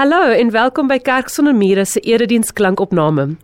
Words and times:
Hallo 0.00 0.30
en 0.32 0.48
welkom 0.50 0.88
by 0.88 0.96
Kerk 1.04 1.28
sonder 1.28 1.52
mure 1.52 1.82
se 1.84 2.00
erediens 2.00 2.54
klankopname. 2.56 3.34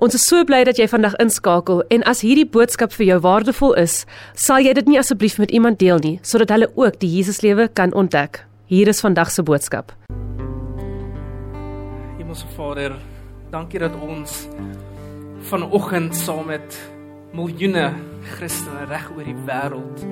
Ons 0.00 0.14
is 0.16 0.22
so 0.24 0.40
bly 0.48 0.62
dat 0.64 0.78
jy 0.80 0.86
vandag 0.88 1.12
inskakel 1.20 1.82
en 1.92 2.00
as 2.08 2.22
hierdie 2.24 2.46
boodskap 2.48 2.94
vir 2.96 3.10
jou 3.10 3.18
waardevol 3.26 3.74
is, 3.76 3.98
sal 4.32 4.64
jy 4.64 4.72
dit 4.78 4.88
nie 4.88 4.96
asseblief 4.96 5.36
met 5.36 5.52
iemand 5.52 5.76
deel 5.82 6.00
nie 6.00 6.14
sodat 6.24 6.54
hulle 6.54 6.70
ook 6.80 6.96
die 7.02 7.10
Jesuslewe 7.12 7.66
kan 7.68 7.92
ontdek. 7.92 8.40
Hier 8.72 8.88
is 8.88 9.04
vandag 9.04 9.34
se 9.34 9.44
boodskap. 9.44 9.92
Hemelse 12.16 12.48
Vader, 12.56 12.96
dankie 13.52 13.84
dat 13.84 14.00
ons 14.00 14.46
vanoggend 15.50 16.16
saam 16.16 16.48
met 16.54 16.80
miljoene 17.36 17.90
Christene 18.38 18.88
reg 18.88 19.12
oor 19.12 19.28
die 19.28 19.36
wêreld 19.44 20.08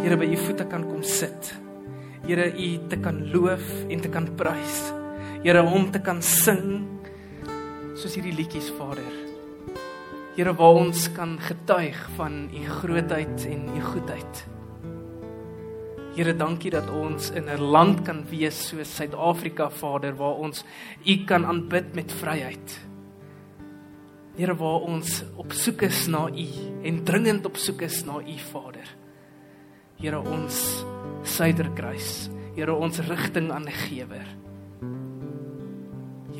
Here 0.00 0.18
by 0.18 0.26
u 0.26 0.42
voete 0.42 0.66
kan 0.66 0.82
kom 0.90 1.06
sit. 1.06 1.54
Here 2.26 2.50
u 2.50 2.68
te 2.90 2.98
kan 2.98 3.22
loof 3.30 3.62
en 3.86 4.02
te 4.02 4.10
kan 4.10 4.26
prys. 4.34 4.82
Here 5.44 5.60
om 5.60 5.90
te 5.92 6.00
kan 6.00 6.22
sing 6.24 6.86
soos 8.00 8.14
hierdie 8.16 8.32
liedjies 8.32 8.70
Vader. 8.78 9.16
Here 10.38 10.54
waar 10.56 10.78
ons 10.80 11.02
kan 11.12 11.34
getuig 11.36 11.98
van 12.16 12.46
u 12.48 12.62
grootheid 12.78 13.44
en 13.50 13.66
u 13.76 13.82
goedheid. 13.84 14.38
Here 16.16 16.32
dankie 16.32 16.72
dat 16.72 16.88
ons 16.88 17.28
in 17.36 17.50
'n 17.52 17.60
land 17.60 18.00
kan 18.06 18.24
wees 18.30 18.56
soos 18.68 18.94
Suid-Afrika 18.96 19.68
Vader 19.68 20.16
waar 20.16 20.40
ons 20.40 20.64
u 21.04 21.24
kan 21.26 21.44
aanbid 21.44 21.94
met 21.94 22.12
vryheid. 22.12 22.80
Here 24.36 24.54
waar 24.54 24.80
ons 24.80 25.24
op 25.36 25.52
soek 25.52 25.82
is 25.82 26.06
na 26.06 26.30
u 26.32 26.48
en 26.84 27.04
dringend 27.04 27.44
op 27.44 27.56
soek 27.56 27.82
is 27.82 28.04
na 28.04 28.16
u 28.16 28.38
Vader. 28.38 28.88
Here 30.00 30.20
ons 30.20 30.84
Suiderkruis. 31.22 32.30
Here 32.56 32.74
ons 32.74 32.98
rigting 32.98 33.50
aangewer. 33.52 34.43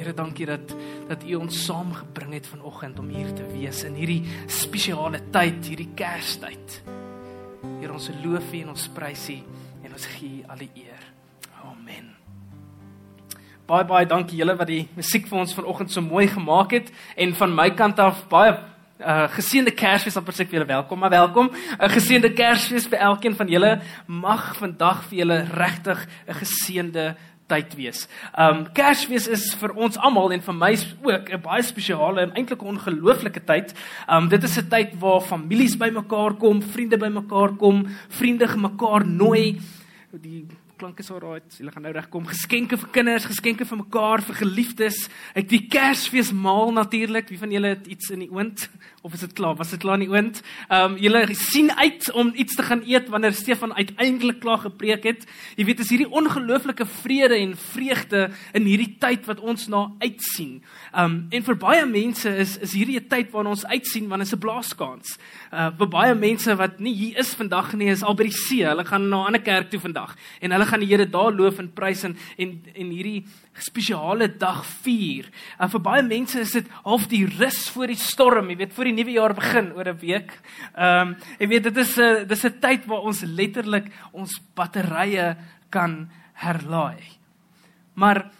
Here 0.04 0.12
dankie 0.12 0.44
dat 0.44 0.72
dat 1.08 1.22
U 1.24 1.34
ons 1.34 1.64
saamgebring 1.64 2.34
het 2.36 2.46
vanoggend 2.46 2.98
om 2.98 3.06
hier 3.08 3.30
te 3.32 3.44
wees 3.48 3.78
in 3.88 3.94
hierdie 3.96 4.20
spesiale 4.52 5.22
tyd, 5.32 5.64
hierdie 5.64 5.88
Kerstyd. 5.96 6.74
Here 7.80 7.88
ons 7.92 8.10
loof 8.20 8.50
U 8.52 8.60
en 8.60 8.74
ons 8.74 8.84
prys 8.92 9.22
U 9.32 9.38
en 9.80 9.96
ons 9.96 10.06
gee 10.18 10.42
U 10.42 10.52
al 10.52 10.60
die 10.60 10.68
eer. 10.82 11.08
Amen. 11.64 12.12
Baie 13.64 13.88
baie 13.88 14.04
dankie 14.04 14.42
julle 14.42 14.58
wat 14.60 14.68
die 14.68 14.82
musiek 14.92 15.24
vir 15.30 15.40
ons 15.40 15.56
vanoggend 15.56 15.96
so 15.96 16.04
mooi 16.04 16.26
gemaak 16.28 16.76
het 16.76 16.92
en 17.16 17.32
van 17.40 17.56
my 17.56 17.70
kant 17.72 18.04
af 18.04 18.26
baie 18.28 18.52
Uh 19.04 19.24
geseënde 19.34 19.72
Kersfees 19.74 20.14
aan 20.16 20.22
persoonlik 20.22 20.52
vir 20.52 20.60
julle 20.60 20.68
welkom, 20.70 20.98
maar 20.98 21.10
welkom. 21.10 21.48
'n 21.50 21.82
uh, 21.82 21.88
Geseënde 21.90 22.30
Kersfees 22.32 22.86
vir 22.86 22.98
elkeen 22.98 23.34
van 23.34 23.48
julle. 23.48 23.80
Mag 24.06 24.54
vandag 24.56 25.02
vir 25.08 25.18
julle 25.18 25.38
regtig 25.50 26.06
'n 26.28 26.34
geseënde 26.34 27.16
tyd 27.46 27.74
wees. 27.76 28.08
Um 28.38 28.64
Kersfees 28.72 29.28
is 29.28 29.54
vir 29.60 29.74
ons 29.76 29.98
almal 29.98 30.32
en 30.32 30.40
vir 30.40 30.54
my 30.54 30.72
ook 31.02 31.30
'n 31.30 31.42
baie 31.42 31.62
spesiale 31.62 32.20
en 32.20 32.34
eintlik 32.34 32.62
'n 32.62 32.76
ongelooflike 32.76 33.44
tyd. 33.44 33.74
Um 34.08 34.28
dit 34.28 34.42
is 34.42 34.58
'n 34.58 34.68
tyd 34.68 34.98
waar 34.98 35.20
families 35.20 35.76
bymekaar 35.76 36.34
kom, 36.34 36.62
vriende 36.62 36.96
bymekaar 36.96 37.56
kom, 37.56 37.86
vriende 38.08 38.46
mekaar 38.56 39.06
nooi. 39.06 39.60
Die 40.12 40.46
klank 40.76 40.98
is 40.98 41.10
alright. 41.10 41.54
Hulle 41.58 41.72
gaan 41.72 41.84
nou 41.86 41.92
regkom. 41.94 42.26
Geskenke 42.26 42.76
vir 42.80 42.90
kinders, 42.94 43.26
geskenke 43.28 43.66
vir 43.68 43.78
mekaar, 43.78 44.22
vir 44.26 44.36
geliefdes. 44.40 45.04
Ek 45.38 45.46
die 45.50 45.62
Kersfees 45.70 46.32
maal 46.34 46.72
natuurlik. 46.74 47.28
Wie 47.30 47.38
van 47.38 47.52
julle 47.54 47.74
het 47.76 47.86
iets 47.90 48.10
in 48.14 48.24
die 48.24 48.30
oond 48.32 48.66
of 49.04 49.14
is 49.14 49.22
dit 49.22 49.34
klaar? 49.36 49.54
Was 49.58 49.74
dit 49.74 49.82
klaar 49.82 50.00
in 50.00 50.06
die 50.06 50.12
oond? 50.12 50.40
Ehm 50.68 50.94
um, 50.94 50.96
julle 51.00 51.22
sien 51.38 51.70
uit 51.70 52.08
om 52.12 52.32
iets 52.34 52.56
te 52.58 52.64
gaan 52.66 52.82
eet 52.86 53.08
wanneer 53.12 53.36
Stefan 53.36 53.74
uiteindelik 53.74 54.40
klaar 54.42 54.62
gepreek 54.64 55.06
het. 55.06 55.26
Jy 55.56 55.66
weet, 55.68 55.82
is 55.84 55.92
hierdie 55.92 56.10
ongelooflike 56.10 56.86
vrede 57.02 57.38
en 57.38 57.56
vreugde 57.56 58.30
in 58.52 58.66
hierdie 58.66 58.96
tyd 58.98 59.26
wat 59.30 59.40
ons 59.40 59.68
na 59.68 59.86
uitsien. 60.02 60.62
Ehm 60.92 61.04
um, 61.04 61.20
en 61.30 61.46
vir 61.50 61.58
baie 61.60 61.86
mense 61.86 62.30
is 62.30 62.56
is 62.58 62.74
hierdie 62.74 62.98
'n 62.98 63.08
tyd 63.08 63.30
waarna 63.30 63.54
ons 63.54 63.66
uitsien 63.66 64.08
wanneer 64.08 64.32
'n 64.32 64.38
blaaskans. 64.38 65.18
Uh 65.52 65.70
vir 65.78 65.88
baie 65.88 66.14
mense 66.14 66.56
wat 66.56 66.80
nie 66.80 66.94
hier 66.94 67.18
is 67.18 67.34
vandag 67.34 67.72
nie, 67.74 67.90
is 67.90 68.02
al 68.02 68.14
by 68.14 68.24
die 68.24 68.38
see. 68.46 68.64
Hulle 68.66 68.84
gaan 68.84 69.08
na 69.08 69.22
'n 69.22 69.26
ander 69.26 69.42
kerk 69.42 69.70
toe 69.70 69.80
vandag 69.80 70.16
en 70.40 70.50
hulle 70.50 70.63
gaan 70.66 70.80
die 70.80 70.88
Here 70.90 71.06
daar 71.06 71.32
loof 71.32 71.58
en 71.58 71.72
prys 71.72 72.04
en 72.04 72.16
en, 72.38 72.62
en 72.74 72.90
hierdie 72.90 73.24
spesiale 73.58 74.28
dag 74.38 74.64
vier. 74.84 75.30
En 75.58 75.70
vir 75.70 75.80
baie 75.80 76.02
mense 76.02 76.40
is 76.40 76.52
dit 76.52 76.68
half 76.84 77.06
die 77.08 77.24
rus 77.26 77.68
voor 77.74 77.92
die 77.92 78.00
storm, 78.00 78.50
jy 78.50 78.56
weet, 78.56 78.74
voor 78.74 78.90
die 78.90 78.96
nuwe 78.96 79.16
jaar 79.16 79.34
begin 79.34 79.72
oor 79.72 79.88
'n 79.88 79.98
week. 79.98 80.32
Ehm 80.76 81.08
um, 81.08 81.16
jy 81.38 81.48
weet 81.48 81.64
dit 81.64 81.76
is 81.76 81.98
'n 81.98 82.26
dis 82.26 82.44
'n 82.44 82.60
tyd 82.60 82.86
waar 82.86 83.02
ons 83.02 83.22
letterlik 83.22 83.90
ons 84.12 84.40
batterye 84.54 85.36
kan 85.70 86.08
herlaai. 86.34 87.02
Maar 87.94 88.30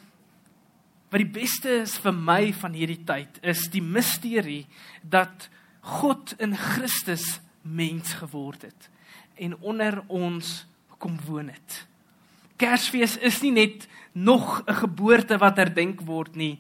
wat 1.11 1.23
die 1.23 1.31
beste 1.31 1.71
is 1.85 1.99
vir 2.03 2.13
my 2.13 2.53
van 2.53 2.75
hierdie 2.75 3.05
tyd 3.07 3.39
is 3.43 3.69
die 3.71 3.83
misterie 3.83 4.67
dat 5.03 5.49
God 5.81 6.35
in 6.43 6.57
Christus 6.57 7.41
mens 7.63 8.17
geword 8.19 8.63
het 8.63 8.89
en 9.39 9.55
onder 9.63 10.03
ons 10.09 10.67
kom 10.99 11.19
woon 11.27 11.53
het. 11.53 11.85
Kersfees 12.57 13.17
is 13.19 13.41
nie 13.43 13.53
net 13.53 13.89
nog 14.13 14.63
'n 14.67 14.75
geboorte 14.75 15.39
wat 15.39 15.57
herdenk 15.57 16.01
word 16.01 16.37
nie, 16.37 16.59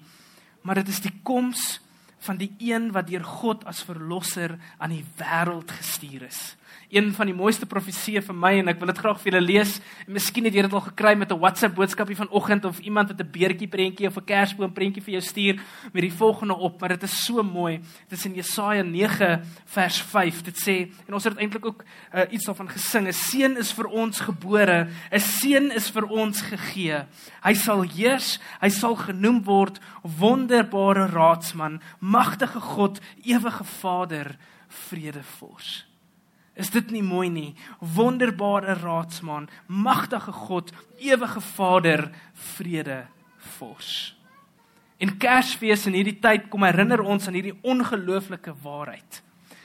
maar 0.62 0.74
dit 0.74 0.88
is 0.88 1.00
die 1.00 1.20
koms 1.22 1.80
van 2.18 2.36
die 2.36 2.54
een 2.58 2.92
wat 2.92 3.06
deur 3.06 3.24
God 3.24 3.64
as 3.64 3.82
verlosser 3.82 4.58
aan 4.78 4.90
die 4.90 5.04
wêreld 5.16 5.70
gestuur 5.70 6.22
is 6.22 6.56
een 6.90 7.12
van 7.12 7.26
die 7.26 7.34
mooiste 7.34 7.66
profesieë 7.66 8.22
vir 8.22 8.34
my 8.34 8.52
en 8.58 8.68
ek 8.68 8.78
wil 8.78 8.86
dit 8.86 8.98
graag 8.98 9.20
vir 9.20 9.32
julle 9.32 9.44
lees. 9.44 9.80
En 10.06 10.12
miskien 10.12 10.44
het 10.44 10.54
jy 10.54 10.62
dit 10.62 10.72
al 10.72 10.84
gekry 10.90 11.14
met 11.16 11.32
'n 11.32 11.38
WhatsApp 11.38 11.74
boodskapie 11.74 12.16
vanoggend 12.16 12.64
of 12.64 12.78
iemand 12.78 13.08
het 13.08 13.20
'n 13.20 13.30
beertjie 13.30 13.68
prentjie 13.68 14.06
of 14.06 14.16
'n 14.16 14.24
kersboom 14.24 14.72
prentjie 14.72 15.02
vir 15.02 15.12
jou 15.12 15.22
stuur 15.22 15.60
met 15.92 16.02
die 16.02 16.12
volgende 16.12 16.54
op, 16.54 16.80
maar 16.80 16.88
dit 16.88 17.02
is 17.02 17.24
so 17.24 17.42
mooi. 17.42 17.80
Dit 18.08 18.18
is 18.18 18.24
in 18.24 18.34
Jesaja 18.34 18.82
9 18.82 19.42
vers 19.64 20.00
5. 20.00 20.42
Dit 20.42 20.56
sê 20.56 20.90
en 21.06 21.14
ons 21.14 21.24
het 21.24 21.36
eintlik 21.36 21.66
ook 21.66 21.84
uh, 22.14 22.20
iets 22.30 22.44
daarvan 22.44 22.68
gesing. 22.68 23.08
'n 23.08 23.12
Seun 23.12 23.56
is 23.56 23.72
vir 23.72 23.86
ons 23.86 24.20
gebore, 24.20 24.88
'n 25.10 25.20
seun 25.20 25.70
is 25.70 25.90
vir 25.90 26.04
ons 26.06 26.40
gegee. 26.40 27.04
Hy 27.42 27.54
sal 27.54 27.82
heers, 27.82 28.38
hy 28.60 28.68
sal 28.68 28.96
genoem 28.96 29.42
word 29.44 29.80
wonderbare 30.02 31.06
raadsman, 31.06 31.80
magtige 32.00 32.60
God, 32.60 33.00
ewige 33.24 33.64
Vader, 33.64 34.36
vredevors. 34.68 35.93
Is 36.54 36.70
dit 36.70 36.90
nie 36.94 37.02
mooi 37.02 37.28
nie? 37.30 37.54
Wonderbare 37.80 38.76
raadsman, 38.78 39.48
magtige 39.66 40.32
God, 40.32 40.70
ewige 41.02 41.40
Vader, 41.40 42.10
vrede 42.54 43.06
vors. 43.56 44.14
En 45.02 45.16
Kersfees 45.18 45.88
in 45.90 45.98
hierdie 45.98 46.20
tyd 46.22 46.46
kom 46.52 46.62
herinner 46.62 47.02
ons 47.02 47.26
aan 47.26 47.34
hierdie 47.34 47.58
ongelooflike 47.66 48.54
waarheid 48.62 49.23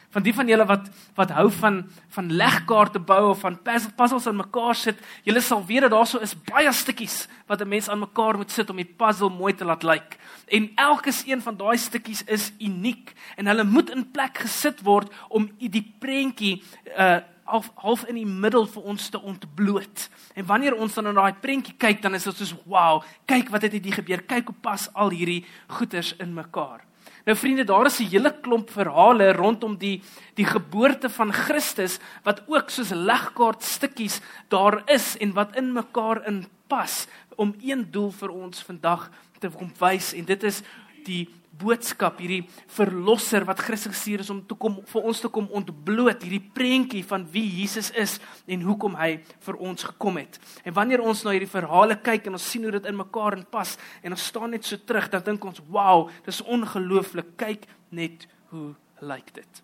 van 0.10 0.26
die 0.26 0.34
van 0.34 0.50
julle 0.50 0.66
wat 0.66 0.90
wat 1.18 1.32
hou 1.38 1.48
van 1.60 1.84
van 2.16 2.32
legkaarte 2.42 3.00
bou 3.00 3.22
of 3.30 3.44
van 3.46 3.60
puzzles 3.64 4.28
aan 4.28 4.40
mekaar 4.42 4.76
sit, 4.76 5.00
julle 5.24 5.42
sal 5.42 5.66
weet 5.66 5.86
dat 5.86 5.94
daar 5.94 6.08
so 6.08 6.22
is 6.26 6.36
baie 6.50 6.72
stukkies 6.74 7.28
wat 7.48 7.62
'n 7.62 7.70
mens 7.70 7.90
aan 7.90 8.00
mekaar 8.00 8.38
moet 8.38 8.52
sit 8.52 8.70
om 8.70 8.76
die 8.76 8.94
puzzle 8.98 9.30
mooi 9.30 9.54
te 9.54 9.66
laat 9.66 9.84
lyk. 9.84 10.18
En 10.48 10.72
elke 10.76 11.12
een 11.26 11.42
van 11.42 11.58
daai 11.58 11.78
stukkies 11.78 12.24
is 12.24 12.52
uniek 12.60 13.14
en 13.36 13.48
hulle 13.48 13.64
moet 13.64 13.90
in 13.90 14.12
plek 14.12 14.38
gesit 14.38 14.82
word 14.82 15.14
om 15.30 15.50
die 15.58 15.96
prentjie 16.00 16.64
uh 16.98 17.20
half 17.50 17.72
half 17.76 18.04
in 18.06 18.16
die 18.20 18.28
middel 18.30 18.68
vir 18.70 18.84
ons 18.84 19.10
te 19.10 19.22
ontbloot. 19.22 20.10
En 20.38 20.46
wanneer 20.46 20.78
ons 20.78 20.94
dan 20.94 21.10
na 21.10 21.14
daai 21.18 21.34
prentjie 21.42 21.74
kyk, 21.78 22.02
dan 22.02 22.14
is 22.14 22.24
dit 22.24 22.36
soos 22.36 22.54
wow, 22.66 23.02
kyk 23.26 23.50
wat 23.50 23.66
het 23.66 23.74
hier 23.74 23.94
gebeur. 23.94 24.22
Kyk 24.22 24.52
hoe 24.54 24.60
pas 24.62 24.88
al 24.94 25.10
hierdie 25.10 25.46
goeters 25.68 26.14
in 26.22 26.34
mekaar. 26.34 26.89
Nou 27.30 27.38
vriende, 27.38 27.64
daar 27.64 27.86
is 27.86 28.00
'n 28.00 28.10
hele 28.10 28.40
klomp 28.42 28.72
verhale 28.72 29.32
rondom 29.34 29.78
die 29.78 30.02
die 30.34 30.46
geboorte 30.46 31.10
van 31.10 31.34
Christus 31.34 32.00
wat 32.24 32.42
ook 32.48 32.70
soos 32.70 32.90
legkaart 32.90 33.64
stukkies 33.64 34.22
daar 34.48 34.82
is 34.86 35.18
en 35.18 35.34
wat 35.34 35.56
in 35.56 35.74
mekaar 35.74 36.26
inpas 36.28 37.08
om 37.36 37.56
een 37.62 37.92
doel 37.92 38.12
vir 38.12 38.30
ons 38.30 38.64
vandag 38.64 39.12
te 39.40 39.50
kom 39.50 39.72
wys. 39.80 40.14
En 40.14 40.26
dit 40.26 40.44
is 40.44 40.62
die 41.06 41.30
boodskap, 41.60 42.20
hierdie 42.22 42.46
verlosser 42.72 43.46
wat 43.48 43.62
Christus 43.64 43.94
gestuur 43.94 44.24
is 44.24 44.32
om 44.34 44.42
te 44.48 44.56
kom 44.60 44.80
vir 44.90 45.08
ons 45.12 45.22
te 45.24 45.32
kom 45.34 45.50
ontbloot, 45.60 46.24
hierdie 46.24 46.52
prentjie 46.56 47.04
van 47.08 47.26
wie 47.34 47.46
Jesus 47.60 47.92
is 48.00 48.18
en 48.48 48.66
hoekom 48.68 48.96
hy 49.00 49.12
vir 49.46 49.60
ons 49.70 49.88
gekom 49.92 50.20
het. 50.22 50.40
En 50.64 50.76
wanneer 50.78 51.04
ons 51.04 51.24
na 51.26 51.36
hierdie 51.36 51.52
verhale 51.52 52.00
kyk 52.04 52.30
en 52.30 52.40
ons 52.40 52.50
sien 52.52 52.64
hoe 52.66 52.76
dit 52.78 52.90
in 52.90 53.00
mekaar 53.00 53.38
inpas 53.38 53.78
en 54.04 54.16
ons 54.16 54.28
staan 54.32 54.56
net 54.56 54.68
so 54.68 54.80
terug, 54.80 55.10
dan 55.12 55.24
dink 55.24 55.46
ons, 55.46 55.62
"Wow, 55.68 56.10
dis 56.26 56.42
ongelooflik. 56.42 57.38
Kyk 57.38 57.68
net 57.92 58.28
hoe 58.50 58.76
lyk 59.02 59.34
dit." 59.34 59.64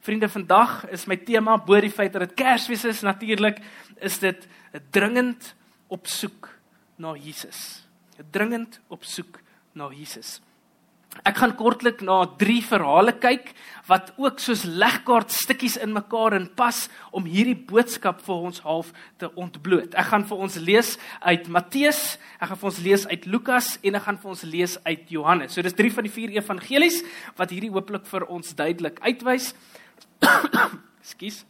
Vriende, 0.00 0.28
vandag 0.28 0.90
is 0.92 1.06
my 1.06 1.16
tema 1.16 1.56
bo 1.56 1.80
die 1.80 1.90
feit 1.90 2.12
dat 2.12 2.20
dit 2.20 2.34
Kersfees 2.34 2.84
is, 2.84 3.02
natuurlik 3.02 3.60
is 4.00 4.18
dit 4.18 4.48
'n 4.74 4.82
dringend 4.90 5.54
opsoek 5.88 6.48
na 6.98 7.14
Jesus. 7.14 7.86
'n 8.18 8.26
Dringend 8.30 8.80
opsoek 8.88 9.40
na 9.72 9.88
Jesus. 9.88 10.40
Ek 11.22 11.38
gaan 11.38 11.54
kortlik 11.56 12.02
na 12.04 12.24
drie 12.40 12.60
verhale 12.64 13.14
kyk 13.16 13.52
wat 13.86 14.10
ook 14.20 14.40
soos 14.42 14.64
legkaart 14.64 15.30
stukkies 15.32 15.76
in 15.80 15.94
mekaar 15.94 16.34
in 16.36 16.48
pas 16.56 16.88
om 17.14 17.28
hierdie 17.28 17.56
boodskap 17.56 18.20
vir 18.26 18.48
ons 18.50 18.60
half 18.64 18.90
te 19.22 19.30
ontbloot. 19.38 19.94
Ek 19.94 20.10
gaan 20.10 20.26
vir 20.28 20.44
ons 20.48 20.58
lees 20.58 20.94
uit 21.22 21.48
Matteus, 21.52 22.02
ek 22.40 22.50
gaan 22.50 22.62
vir 22.64 22.70
ons 22.72 22.82
lees 22.88 23.06
uit 23.12 23.30
Lukas 23.30 23.70
en 23.82 24.00
ek 24.00 24.06
gaan 24.08 24.20
vir 24.24 24.34
ons 24.34 24.44
lees 24.56 24.76
uit 24.84 25.16
Johannes. 25.16 25.54
So 25.54 25.62
dis 25.62 25.76
drie 25.78 25.92
van 25.94 26.08
die 26.08 26.14
vier 26.16 26.34
evangelies 26.40 27.02
wat 27.38 27.54
hierdie 27.54 27.72
hooplik 27.72 28.08
vir 28.10 28.26
ons 28.26 28.56
duidelik 28.56 29.00
uitwys. 29.04 29.52
Ekskuus. 31.04 31.44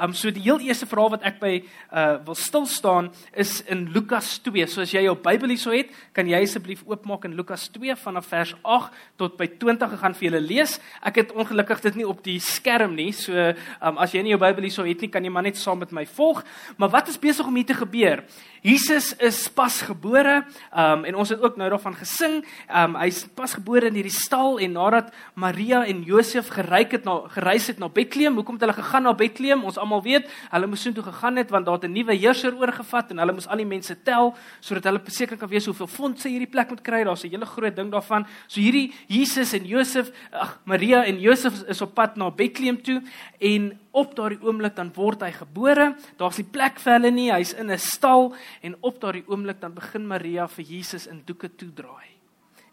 Um 0.00 0.14
so 0.14 0.30
die 0.34 0.42
heel 0.42 0.58
eerste 0.58 0.88
verhaal 0.90 1.12
wat 1.14 1.26
ek 1.26 1.36
by 1.38 1.52
uh 1.94 2.16
wil 2.26 2.34
stil 2.38 2.66
staan 2.66 3.10
is 3.32 3.60
in 3.70 3.86
Lukas 3.94 4.38
2. 4.42 4.66
So 4.66 4.82
as 4.82 4.94
jy 4.94 5.04
jou 5.06 5.14
Bybel 5.14 5.54
hierso 5.54 5.70
het, 5.74 5.92
kan 6.12 6.26
jy 6.26 6.40
asseblief 6.42 6.82
oopmaak 6.88 7.28
in 7.28 7.36
Lukas 7.38 7.68
2 7.74 7.94
vanaf 8.02 8.26
vers 8.32 8.54
8 8.62 8.90
tot 9.20 9.36
by 9.38 9.46
20 9.60 9.94
gegaan 9.94 10.16
vir 10.18 10.28
julle 10.28 10.42
lees. 10.42 10.78
Ek 11.02 11.22
het 11.22 11.34
ongelukkig 11.34 11.84
dit 11.86 12.00
nie 12.02 12.08
op 12.08 12.24
die 12.26 12.40
skerm 12.42 12.96
nie. 12.98 13.12
So 13.14 13.32
um 13.80 14.02
as 14.02 14.16
jy 14.16 14.24
nie 14.26 14.34
jou 14.34 14.40
Bybel 14.42 14.66
hierso 14.66 14.86
het 14.88 15.04
nie, 15.04 15.12
kan 15.12 15.24
jy 15.24 15.30
maar 15.30 15.46
net 15.46 15.60
saam 15.60 15.78
met 15.78 15.94
my 15.94 16.06
volg. 16.16 16.42
Maar 16.76 16.90
wat 16.98 17.14
is 17.14 17.20
besig 17.20 17.46
om 17.46 17.54
hier 17.54 17.70
te 17.70 17.78
gebeur? 17.78 18.24
Jesus 18.64 19.12
is 19.20 19.44
pas 19.52 19.82
gebore. 19.84 20.38
Um 20.72 21.04
en 21.04 21.18
ons 21.20 21.28
het 21.28 21.40
ook 21.44 21.58
nou 21.60 21.66
daarvan 21.68 21.92
gesing. 22.00 22.38
Um 22.72 22.94
hy's 22.96 23.26
pas 23.36 23.52
gebore 23.58 23.90
in 23.90 23.98
hierdie 23.98 24.14
stal 24.14 24.56
en 24.56 24.72
nadat 24.72 25.10
Maria 25.36 25.82
en 25.84 26.00
Josef 26.06 26.48
gereik 26.48 26.96
het 26.96 27.04
na 27.04 27.18
gereis 27.34 27.68
het 27.68 27.82
na 27.82 27.90
Bethlehem, 27.92 28.38
hoekom 28.40 28.56
het 28.56 28.64
hulle 28.64 28.76
gegaan 28.78 29.04
na 29.04 29.12
Bethlehem? 29.12 29.66
Ons 29.68 29.76
almal 29.76 30.00
weet, 30.06 30.32
hulle 30.54 30.70
moes 30.72 30.80
soontoe 30.80 31.04
gegaan 31.10 31.42
het 31.42 31.52
want 31.52 31.68
daar 31.68 31.76
het 31.76 31.84
'n 31.84 31.92
nuwe 31.92 32.16
heerser 32.16 32.56
oorgevat 32.56 33.10
en 33.10 33.18
hulle 33.18 33.36
moes 33.36 33.48
al 33.48 33.60
die 33.60 33.68
mense 33.68 34.02
tel 34.02 34.34
sodat 34.60 34.84
hulle 34.84 35.00
seker 35.06 35.36
kan 35.36 35.48
weet 35.48 35.64
hoeveel 35.64 35.86
fondse 35.86 36.28
hierdie 36.28 36.50
plek 36.50 36.68
moet 36.70 36.82
kry. 36.82 37.04
Daar's 37.04 37.24
'n 37.24 37.30
hele 37.36 37.46
groot 37.46 37.76
ding 37.76 37.92
daarvan. 37.92 38.26
So 38.46 38.60
hierdie 38.60 38.94
Jesus 39.08 39.52
en 39.52 39.66
Josef, 39.66 40.10
ag 40.32 40.60
Maria 40.64 41.04
en 41.04 41.20
Josef 41.20 41.62
is 41.68 41.82
op 41.82 41.94
pad 41.94 42.16
na 42.16 42.30
Bethlehem 42.30 42.82
toe 42.82 43.02
en 43.40 43.83
op 43.94 44.14
daardie 44.18 44.42
oomblik 44.42 44.74
dan 44.76 44.90
word 44.94 45.22
hy 45.22 45.30
gebore. 45.34 45.92
Daar's 46.18 46.40
nie 46.40 46.48
plek 46.50 46.80
vir 46.82 46.96
hulle 46.96 47.10
nie. 47.14 47.30
Hy's 47.32 47.54
in 47.54 47.70
'n 47.70 47.78
stal 47.78 48.34
en 48.62 48.76
op 48.80 49.00
daardie 49.00 49.24
oomblik 49.26 49.60
dan 49.60 49.74
begin 49.74 50.06
Maria 50.06 50.48
vir 50.48 50.64
Jesus 50.64 51.06
in 51.06 51.22
doeke 51.24 51.48
toedraai. 51.48 52.10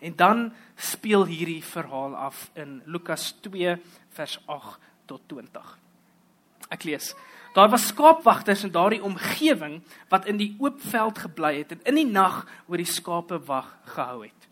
En 0.01 0.15
dan 0.15 0.53
speel 0.75 1.25
hierdie 1.25 1.63
verhaal 1.63 2.15
af 2.15 2.50
in 2.56 2.81
Lukas 2.85 3.35
2 3.41 3.77
vers 4.09 4.39
8 4.47 4.79
tot 5.06 5.21
20. 5.27 5.77
Ek 6.69 6.83
lees. 6.83 7.15
Daar 7.53 7.69
was 7.69 7.88
skaapwagters 7.88 8.63
in 8.63 8.71
daardie 8.71 9.03
omgewing 9.03 9.81
wat 10.09 10.25
in 10.25 10.38
die 10.38 10.56
oop 10.59 10.79
veld 10.81 11.19
gebly 11.19 11.57
het 11.57 11.71
en 11.71 11.83
in 11.83 11.95
die 11.95 12.07
nag 12.07 12.47
oor 12.68 12.77
die 12.77 12.88
skape 12.88 13.39
wag 13.45 13.68
gehou 13.85 14.23
het. 14.23 14.47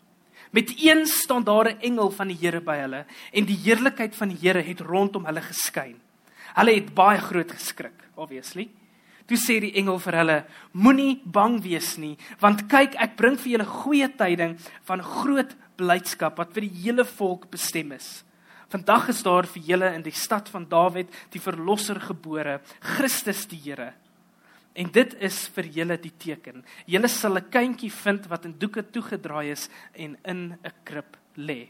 Met 0.50 0.74
een 0.76 1.06
staan 1.06 1.44
daar 1.44 1.70
'n 1.70 1.80
engel 1.80 2.10
van 2.10 2.28
die 2.28 2.36
Here 2.36 2.60
by 2.60 2.76
hulle 2.76 3.04
en 3.32 3.44
die 3.44 3.56
heerlikheid 3.56 4.16
van 4.16 4.28
die 4.28 4.38
Here 4.40 4.62
het 4.62 4.80
rondom 4.80 5.24
hulle 5.24 5.40
geskyn. 5.40 6.00
Hulle 6.56 6.74
het 6.74 6.94
baie 6.94 7.18
groot 7.18 7.52
geskrik, 7.52 7.96
obviously. 8.16 8.68
Toe 9.30 9.38
sê 9.38 9.60
die 9.62 9.74
engel 9.78 10.00
vir 10.02 10.16
hulle: 10.18 10.38
Moenie 10.72 11.20
bang 11.24 11.60
wees 11.62 11.94
nie, 12.02 12.16
want 12.42 12.66
kyk, 12.70 12.96
ek 12.98 13.16
bring 13.16 13.38
vir 13.38 13.52
julle 13.52 13.68
goeie 13.68 14.08
tyding 14.18 14.56
van 14.88 15.04
groot 15.06 15.54
blydskap 15.78 16.40
wat 16.40 16.52
vir 16.56 16.66
die 16.66 16.82
hele 16.82 17.06
volk 17.06 17.46
bestem 17.52 17.94
is. 17.94 18.24
Vandag 18.70 19.08
is 19.10 19.22
daar 19.26 19.46
vir 19.50 19.62
julle 19.66 19.88
in 19.94 20.02
die 20.06 20.14
stad 20.14 20.50
van 20.50 20.66
Dawid 20.70 21.10
die 21.34 21.42
verlosser 21.42 21.98
gebore, 22.02 22.60
Christus 22.96 23.46
die 23.50 23.58
Here. 23.64 23.92
En 24.78 24.90
dit 24.94 25.14
is 25.18 25.48
vir 25.54 25.66
julle 25.74 25.96
die 25.98 26.12
teken. 26.14 26.62
Julle 26.86 27.08
sal 27.08 27.38
'n 27.38 27.50
kindjie 27.50 27.90
vind 27.90 28.26
wat 28.30 28.44
in 28.44 28.58
doeke 28.58 28.82
toegedraai 28.82 29.50
is 29.50 29.68
en 29.94 30.16
in 30.24 30.54
'n 30.54 30.72
krib 30.84 31.16
lê. 31.36 31.68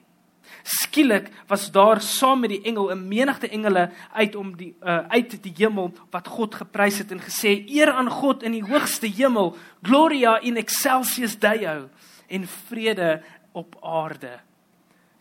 Skielik 0.62 1.31
was 1.47 1.70
daar 1.70 2.00
saam 2.00 2.41
met 2.41 2.50
die 2.50 2.62
engel 2.62 2.91
'n 2.91 3.08
menigte 3.08 3.49
engele 3.49 3.91
uit 4.12 4.37
om 4.37 4.56
die 4.56 4.75
uh, 4.82 4.99
uit 5.08 5.43
die 5.43 5.55
hemel 5.56 5.93
wat 6.11 6.29
God 6.29 6.55
geprys 6.55 6.99
het 6.99 7.11
en 7.11 7.20
gesê: 7.20 7.64
"Eer 7.67 7.91
aan 7.91 8.11
God 8.11 8.43
in 8.43 8.52
die 8.52 8.64
hoogste 8.64 9.06
hemel, 9.06 9.56
gloria 9.82 10.41
in 10.41 10.56
excelsis 10.56 11.38
Deo 11.38 11.88
en 12.29 12.47
vrede 12.47 13.23
op 13.52 13.76
aarde." 13.82 14.41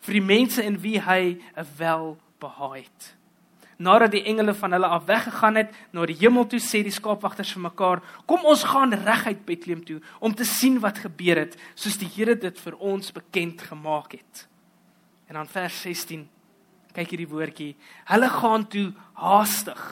vir 0.06 0.16
die 0.16 0.24
mense 0.24 0.64
in 0.64 0.78
wie 0.80 0.98
hy 1.00 1.38
'n 1.56 1.66
welbehae 1.76 2.82
het. 2.82 3.14
Nadat 3.78 4.12
die 4.12 4.24
engele 4.24 4.54
van 4.54 4.72
hulle 4.72 4.86
af 4.86 5.04
weggegaan 5.04 5.56
het 5.56 5.74
na 5.92 6.06
die 6.06 6.16
hemel 6.16 6.46
toe, 6.46 6.60
sê 6.60 6.82
die 6.82 6.92
skaapwagters 6.92 7.52
vir 7.52 7.62
mekaar: 7.62 8.02
"Kom 8.26 8.44
ons 8.44 8.64
gaan 8.64 8.92
reguit 8.92 9.44
Bethlehem 9.44 9.84
toe 9.84 10.00
om 10.20 10.34
te 10.34 10.44
sien 10.44 10.80
wat 10.80 10.98
gebeur 10.98 11.36
het, 11.36 11.56
soos 11.74 11.96
die 11.96 12.08
Here 12.08 12.34
dit 12.34 12.60
vir 12.60 12.76
ons 12.76 13.12
bekend 13.12 13.62
gemaak 13.62 14.12
het." 14.12 14.49
En 15.30 15.36
dan 15.38 15.46
vers 15.46 15.74
16. 15.84 16.24
Kyk 16.90 17.12
hierdie 17.14 17.28
woordjie. 17.30 17.76
Hulle 18.10 18.28
gaan 18.34 18.64
toe 18.66 18.88
haastig. 19.14 19.82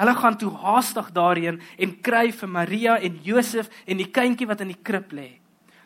Hulle 0.00 0.14
gaan 0.16 0.38
toe 0.40 0.48
haastig 0.62 1.10
daarheen 1.12 1.58
en 1.76 1.90
kry 2.00 2.30
vir 2.32 2.48
Maria 2.48 2.94
en 2.96 3.18
Josef 3.20 3.68
en 3.84 4.00
die 4.00 4.08
kindjie 4.08 4.46
wat 4.48 4.62
in 4.64 4.70
die 4.72 4.80
krib 4.80 5.10
lê. 5.12 5.26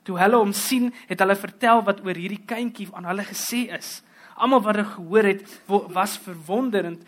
Toe 0.07 0.21
hulle 0.21 0.39
hom 0.39 0.53
sien, 0.55 0.93
het 1.11 1.19
hulle 1.19 1.35
vertel 1.35 1.83
wat 1.89 1.99
oor 2.07 2.15
hierdie 2.15 2.45
kindjie 2.47 2.87
aan 2.95 3.09
hulle 3.11 3.25
gesê 3.27 3.65
is. 3.75 4.05
Almal 4.39 4.63
wat 4.63 4.79
dit 4.79 4.89
gehoor 4.93 5.29
het, 5.33 5.43
was 5.67 6.15
verwonderend, 6.23 7.03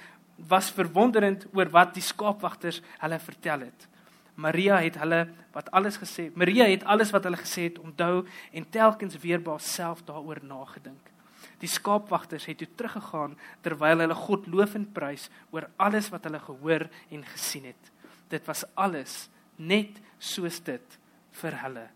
was 0.50 0.72
verwonderend 0.74 1.44
oor 1.54 1.70
wat 1.70 1.94
die 1.94 2.02
skaapwagters 2.02 2.80
hulle 3.04 3.20
vertel 3.22 3.68
het. 3.68 3.86
Maria 4.34 4.80
het 4.82 4.98
hulle 4.98 5.28
wat 5.54 5.70
alles 5.70 6.00
gesê. 6.02 6.26
Maria 6.34 6.66
het 6.66 6.82
alles 6.82 7.14
wat 7.14 7.30
hulle 7.30 7.38
gesê 7.38 7.68
het 7.68 7.78
onthou 7.78 8.24
en 8.50 8.66
telkens 8.66 9.14
weer 9.22 9.38
by 9.38 9.54
haarself 9.54 10.02
daaroor 10.10 10.42
nagedink. 10.42 11.14
Die 11.58 11.70
skaapwagters 11.70 12.46
het 12.46 12.60
toe 12.60 12.68
teruggegaan 12.76 13.36
terwyl 13.62 14.04
hulle 14.04 14.14
God 14.14 14.46
loof 14.46 14.76
en 14.78 14.86
prys 14.94 15.28
oor 15.50 15.68
alles 15.76 16.10
wat 16.14 16.28
hulle 16.28 16.40
gehoor 16.42 16.86
en 17.10 17.24
gesien 17.34 17.64
het. 17.72 17.92
Dit 18.30 18.46
was 18.46 18.64
alles 18.74 19.28
net 19.56 19.98
soos 20.18 20.60
dit 20.64 20.98
vir 21.40 21.56
hulle 21.64 21.88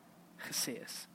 gesê 0.48 0.78
is. 0.82 1.06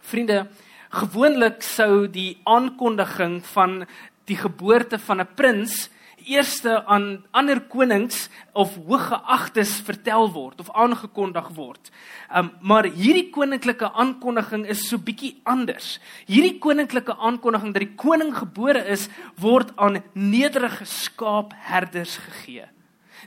Vriende, 0.00 0.48
gewoonlik 0.90 1.62
sou 1.62 2.06
die 2.10 2.40
aankondiging 2.48 3.40
van 3.54 3.84
die 4.28 4.36
geboorte 4.36 4.98
van 4.98 5.20
'n 5.20 5.34
prins 5.34 5.88
eerste 6.26 6.86
aan 6.86 7.24
ander 7.30 7.60
konings 7.60 8.28
of 8.52 8.74
hooggeagtes 8.86 9.76
vertel 9.86 10.30
word 10.32 10.60
of 10.60 10.70
aangekondig 10.72 11.48
word. 11.56 11.92
Um 12.34 12.50
maar 12.60 12.88
hierdie 12.88 13.30
koninklike 13.30 13.92
aankondiging 13.92 14.66
is 14.66 14.86
so 14.88 14.98
bietjie 14.98 15.36
anders. 15.44 15.98
Hierdie 16.26 16.58
koninklike 16.58 17.16
aankondiging 17.16 17.72
dat 17.74 17.86
die 17.86 17.94
koning 17.96 18.34
gebore 18.36 18.84
is, 18.90 19.08
word 19.40 19.72
aan 19.76 20.02
nederige 20.14 20.84
skaapherders 20.84 22.18
gegee 22.26 22.68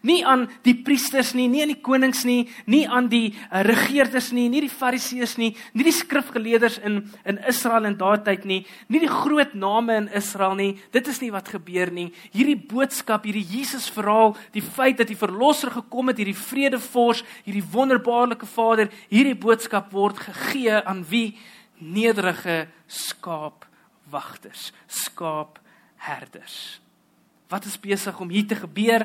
nie 0.02 0.26
aan 0.26 0.48
die 0.66 0.76
priesters 0.84 1.34
nie, 1.38 1.48
nie 1.48 1.62
aan 1.64 1.74
die 1.74 1.82
konings 1.82 2.24
nie, 2.26 2.50
nie 2.66 2.84
aan 2.88 3.10
die 3.12 3.34
uh, 3.34 3.62
regerders 3.68 4.32
nie, 4.36 4.50
nie 4.50 4.64
die 4.66 4.72
fariseërs 4.72 5.38
nie, 5.38 5.54
nie 5.74 5.88
die 5.88 5.96
skrifgeleerders 5.96 6.80
in 6.84 7.04
in 7.30 7.40
Israel 7.48 7.86
in 7.86 7.98
daardie 7.98 8.24
tyd 8.24 8.46
nie, 8.50 8.60
nie 8.92 9.02
die 9.04 9.12
groot 9.12 9.54
name 9.54 9.96
in 9.98 10.10
Israel 10.16 10.56
nie. 10.60 10.74
Dit 10.92 11.08
is 11.12 11.20
nie 11.22 11.32
wat 11.34 11.52
gebeur 11.52 11.92
nie. 11.94 12.10
Hierdie 12.34 12.58
boodskap, 12.58 13.26
hierdie 13.28 13.46
Jesus 13.46 13.90
verhaal, 13.94 14.36
die 14.56 14.64
feit 14.64 15.00
dat 15.02 15.12
die 15.12 15.20
verlosser 15.20 15.72
gekom 15.74 16.12
het, 16.12 16.22
hierdie 16.22 16.38
vredevors, 16.38 17.24
hierdie 17.48 17.66
wonderbaarlike 17.74 18.48
Vader, 18.50 18.92
hierdie 19.12 19.38
boodskap 19.38 19.92
word 19.94 20.22
gegee 20.28 20.80
aan 20.82 21.04
wie 21.10 21.38
nederige 21.84 22.68
skaapwagters, 22.88 24.72
skaapherders. 24.88 26.83
Wat 27.54 27.68
is 27.70 27.76
besig 27.78 28.18
om 28.18 28.32
hier 28.34 28.48
te 28.50 28.56
gebeur? 28.58 29.04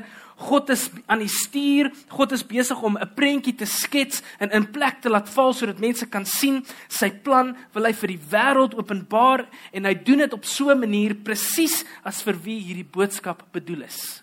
God 0.48 0.70
is 0.72 0.86
aan 1.04 1.20
die 1.20 1.28
stuur. 1.28 1.90
God 2.08 2.32
is 2.32 2.46
besig 2.46 2.80
om 2.80 2.96
'n 2.96 3.10
prentjie 3.14 3.54
te 3.54 3.66
skets 3.66 4.22
en 4.40 4.50
in 4.50 4.70
plek 4.70 5.02
te 5.02 5.10
laat 5.10 5.28
val 5.28 5.52
sodat 5.52 5.78
mense 5.78 6.06
kan 6.06 6.24
sien 6.24 6.64
sy 6.88 7.10
plan 7.10 7.56
wil 7.74 7.84
hy 7.84 7.92
vir 7.92 8.08
die 8.08 8.24
wêreld 8.30 8.74
openbaar 8.74 9.48
en 9.72 9.84
hy 9.84 9.94
doen 9.94 10.18
dit 10.18 10.32
op 10.32 10.44
so 10.44 10.70
'n 10.70 10.80
manier 10.80 11.14
presies 11.14 11.84
as 12.04 12.22
vir 12.22 12.36
wie 12.42 12.60
hierdie 12.60 12.88
boodskap 12.90 13.42
bedoel 13.52 13.82
is. 13.82 14.22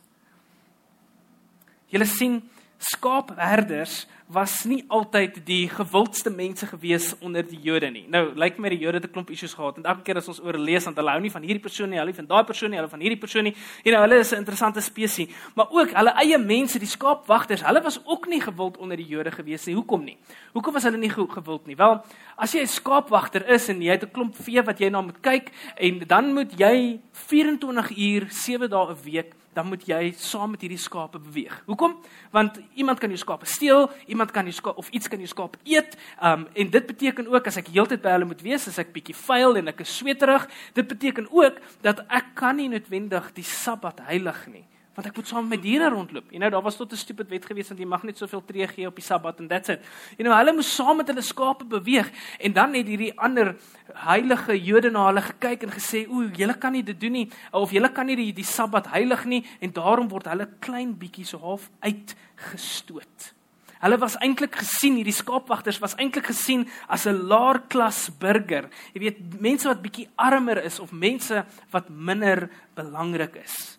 Julle 1.90 2.06
sien 2.06 2.42
skaapherders 2.78 4.06
was 4.28 4.64
nie 4.66 4.82
altyd 4.90 5.38
die 5.46 5.68
gewildste 5.70 6.32
mense 6.34 6.66
gewees 6.66 7.12
onder 7.22 7.46
die 7.46 7.60
Jode 7.62 7.92
nie. 7.94 8.06
Nou, 8.10 8.32
lyk 8.34 8.58
my 8.58 8.72
die 8.74 8.80
Jode 8.82 8.98
het 8.98 9.06
'n 9.06 9.14
klomp 9.14 9.30
issues 9.30 9.54
gehad 9.54 9.78
en 9.78 9.84
elke 9.86 10.02
keer 10.02 10.18
as 10.18 10.28
ons 10.28 10.42
oor 10.42 10.58
lees, 10.58 10.84
dan 10.84 10.96
hulle 10.96 11.12
hou 11.12 11.22
nie 11.22 11.32
van 11.32 11.44
hierdie 11.44 11.62
persoon 11.62 11.90
nie, 11.90 12.00
hulle 12.00 12.14
van 12.14 12.26
daai 12.26 12.44
persoon 12.44 12.70
nie, 12.70 12.78
hulle 12.78 12.90
van 12.90 13.00
hierdie 13.00 13.20
persoon 13.20 13.44
nie. 13.44 13.56
You 13.84 13.94
know, 13.96 14.02
hulle 14.02 14.20
is 14.20 14.32
'n 14.32 14.38
interessante 14.38 14.82
spesies, 14.82 15.30
maar 15.56 15.68
ook 15.70 15.92
hulle 15.92 16.12
eie 16.16 16.38
mense, 16.38 16.80
die 16.80 16.88
skaapwagters, 16.88 17.62
hulle 17.62 17.82
was 17.82 18.00
ook 18.04 18.28
nie 18.28 18.42
gewild 18.42 18.78
onder 18.78 18.98
die 18.98 19.06
Jode 19.06 19.32
gewees 19.32 19.66
nie. 19.66 19.76
Hoekom 19.76 20.04
nie? 20.04 20.18
Hoekom 20.54 20.74
was 20.74 20.84
hulle 20.84 20.98
nie 20.98 21.10
gewild 21.10 21.68
nie? 21.68 21.76
Wel, 21.76 22.04
as 22.36 22.54
jy 22.54 22.62
'n 22.62 22.68
skaapwagter 22.68 23.48
is 23.48 23.70
en 23.70 23.82
jy 23.82 23.92
het 23.92 24.04
'n 24.04 24.12
klomp 24.12 24.36
vee 24.36 24.62
wat 24.64 24.80
jy 24.80 24.90
na 24.90 25.02
moet 25.02 25.22
kyk 25.22 25.52
en 25.78 26.00
dan 26.08 26.34
moet 26.34 26.52
jy 26.58 27.00
24 27.12 27.98
uur, 27.98 28.26
7 28.30 28.70
dae 28.70 28.90
'n 28.90 28.98
week 29.04 29.36
dan 29.56 29.70
moet 29.72 29.86
jy 29.88 30.12
saam 30.20 30.52
met 30.54 30.62
hierdie 30.66 30.80
skape 30.82 31.20
beweeg. 31.20 31.56
Hoekom? 31.66 31.96
Want 32.36 32.60
iemand 32.76 33.00
kan 33.00 33.10
jou 33.10 33.20
skape 33.20 33.48
steel, 33.48 33.88
iemand 34.12 34.32
kan 34.36 34.44
jou 34.44 34.56
skape 34.56 34.78
of 34.82 34.92
iets 34.92 35.08
kan 35.12 35.22
jou 35.24 35.32
skape 35.32 35.62
eet. 35.64 35.98
Um 36.20 36.46
en 36.54 36.70
dit 36.70 36.86
beteken 36.92 37.32
ook 37.32 37.48
as 37.48 37.60
ek 37.64 37.72
heeltyd 37.74 38.04
by 38.04 38.18
hulle 38.18 38.30
moet 38.30 38.44
wees, 38.46 38.68
as 38.68 38.80
ek 38.84 38.94
bietjie 38.96 39.16
vuil 39.26 39.62
en 39.62 39.72
ek 39.72 39.84
is 39.86 39.98
sweterig, 39.98 40.48
dit 40.76 40.88
beteken 40.88 41.32
ook 41.32 41.60
dat 41.86 42.04
ek 42.08 42.36
kan 42.36 42.60
nie 42.60 42.70
noodwendig 42.70 43.32
die 43.36 43.48
Sabbat 43.48 44.04
heilig 44.10 44.46
nie 44.52 44.66
want 44.96 45.10
ek 45.10 45.18
moet 45.20 45.28
saam 45.28 45.48
met 45.52 45.62
diere 45.62 45.90
rondloop. 45.92 46.30
You 46.32 46.40
know, 46.40 46.50
daar 46.52 46.64
was 46.64 46.78
tot 46.80 46.92
'n 46.92 46.98
stupid 46.98 47.30
wet 47.30 47.46
gewees 47.46 47.68
dat 47.68 47.78
jy 47.78 47.86
mag 47.86 48.04
net 48.04 48.18
soveel 48.18 48.44
tree 48.46 48.68
gee 48.68 48.88
op 48.88 48.96
die 48.96 49.04
Sabbat 49.04 49.40
en 49.40 49.48
that's 49.48 49.70
it. 49.70 49.82
You 50.18 50.24
know, 50.24 50.38
hulle 50.38 50.54
moes 50.54 50.76
saam 50.76 50.98
met 50.98 51.08
hulle 51.08 51.22
skape 51.22 51.66
beweeg 51.66 52.12
en 52.40 52.54
dan 52.54 52.74
het 52.74 52.88
hierdie 52.88 53.14
ander 53.20 53.56
heilige 53.94 54.56
Jode 54.64 54.92
na 54.92 55.06
hulle 55.08 55.22
gekyk 55.22 55.64
en 55.64 55.70
gesê, 55.70 56.08
"O, 56.08 56.24
julle 56.32 56.58
kan 56.58 56.72
nie 56.72 56.84
dit 56.84 57.00
doen 57.00 57.12
nie 57.12 57.30
of 57.52 57.72
julle 57.72 57.90
kan 57.90 58.06
nie 58.06 58.16
die, 58.16 58.34
die 58.34 58.44
Sabbat 58.44 58.88
heilig 58.88 59.26
nie" 59.26 59.46
en 59.60 59.72
daarom 59.72 60.08
word 60.08 60.26
hulle 60.26 60.48
klein 60.60 60.98
bietjie 60.98 61.26
so 61.26 61.38
half 61.38 61.70
uitgestoot. 61.82 63.34
Hulle 63.82 63.98
was 63.98 64.16
eintlik 64.18 64.56
gesien, 64.56 64.96
hierdie 64.96 65.14
skaapwagters 65.14 65.80
was 65.80 65.96
eintlik 65.96 66.26
gesien 66.26 66.68
as 66.88 67.06
'n 67.06 67.28
laer 67.28 67.60
klas 67.68 68.10
burger. 68.10 68.70
Jy 68.94 69.00
weet, 69.00 69.42
mense 69.42 69.68
wat 69.68 69.82
bietjie 69.82 70.08
armer 70.16 70.64
is 70.64 70.80
of 70.80 70.92
mense 70.92 71.46
wat 71.72 71.90
minder 71.90 72.50
belangrik 72.74 73.36
is. 73.36 73.75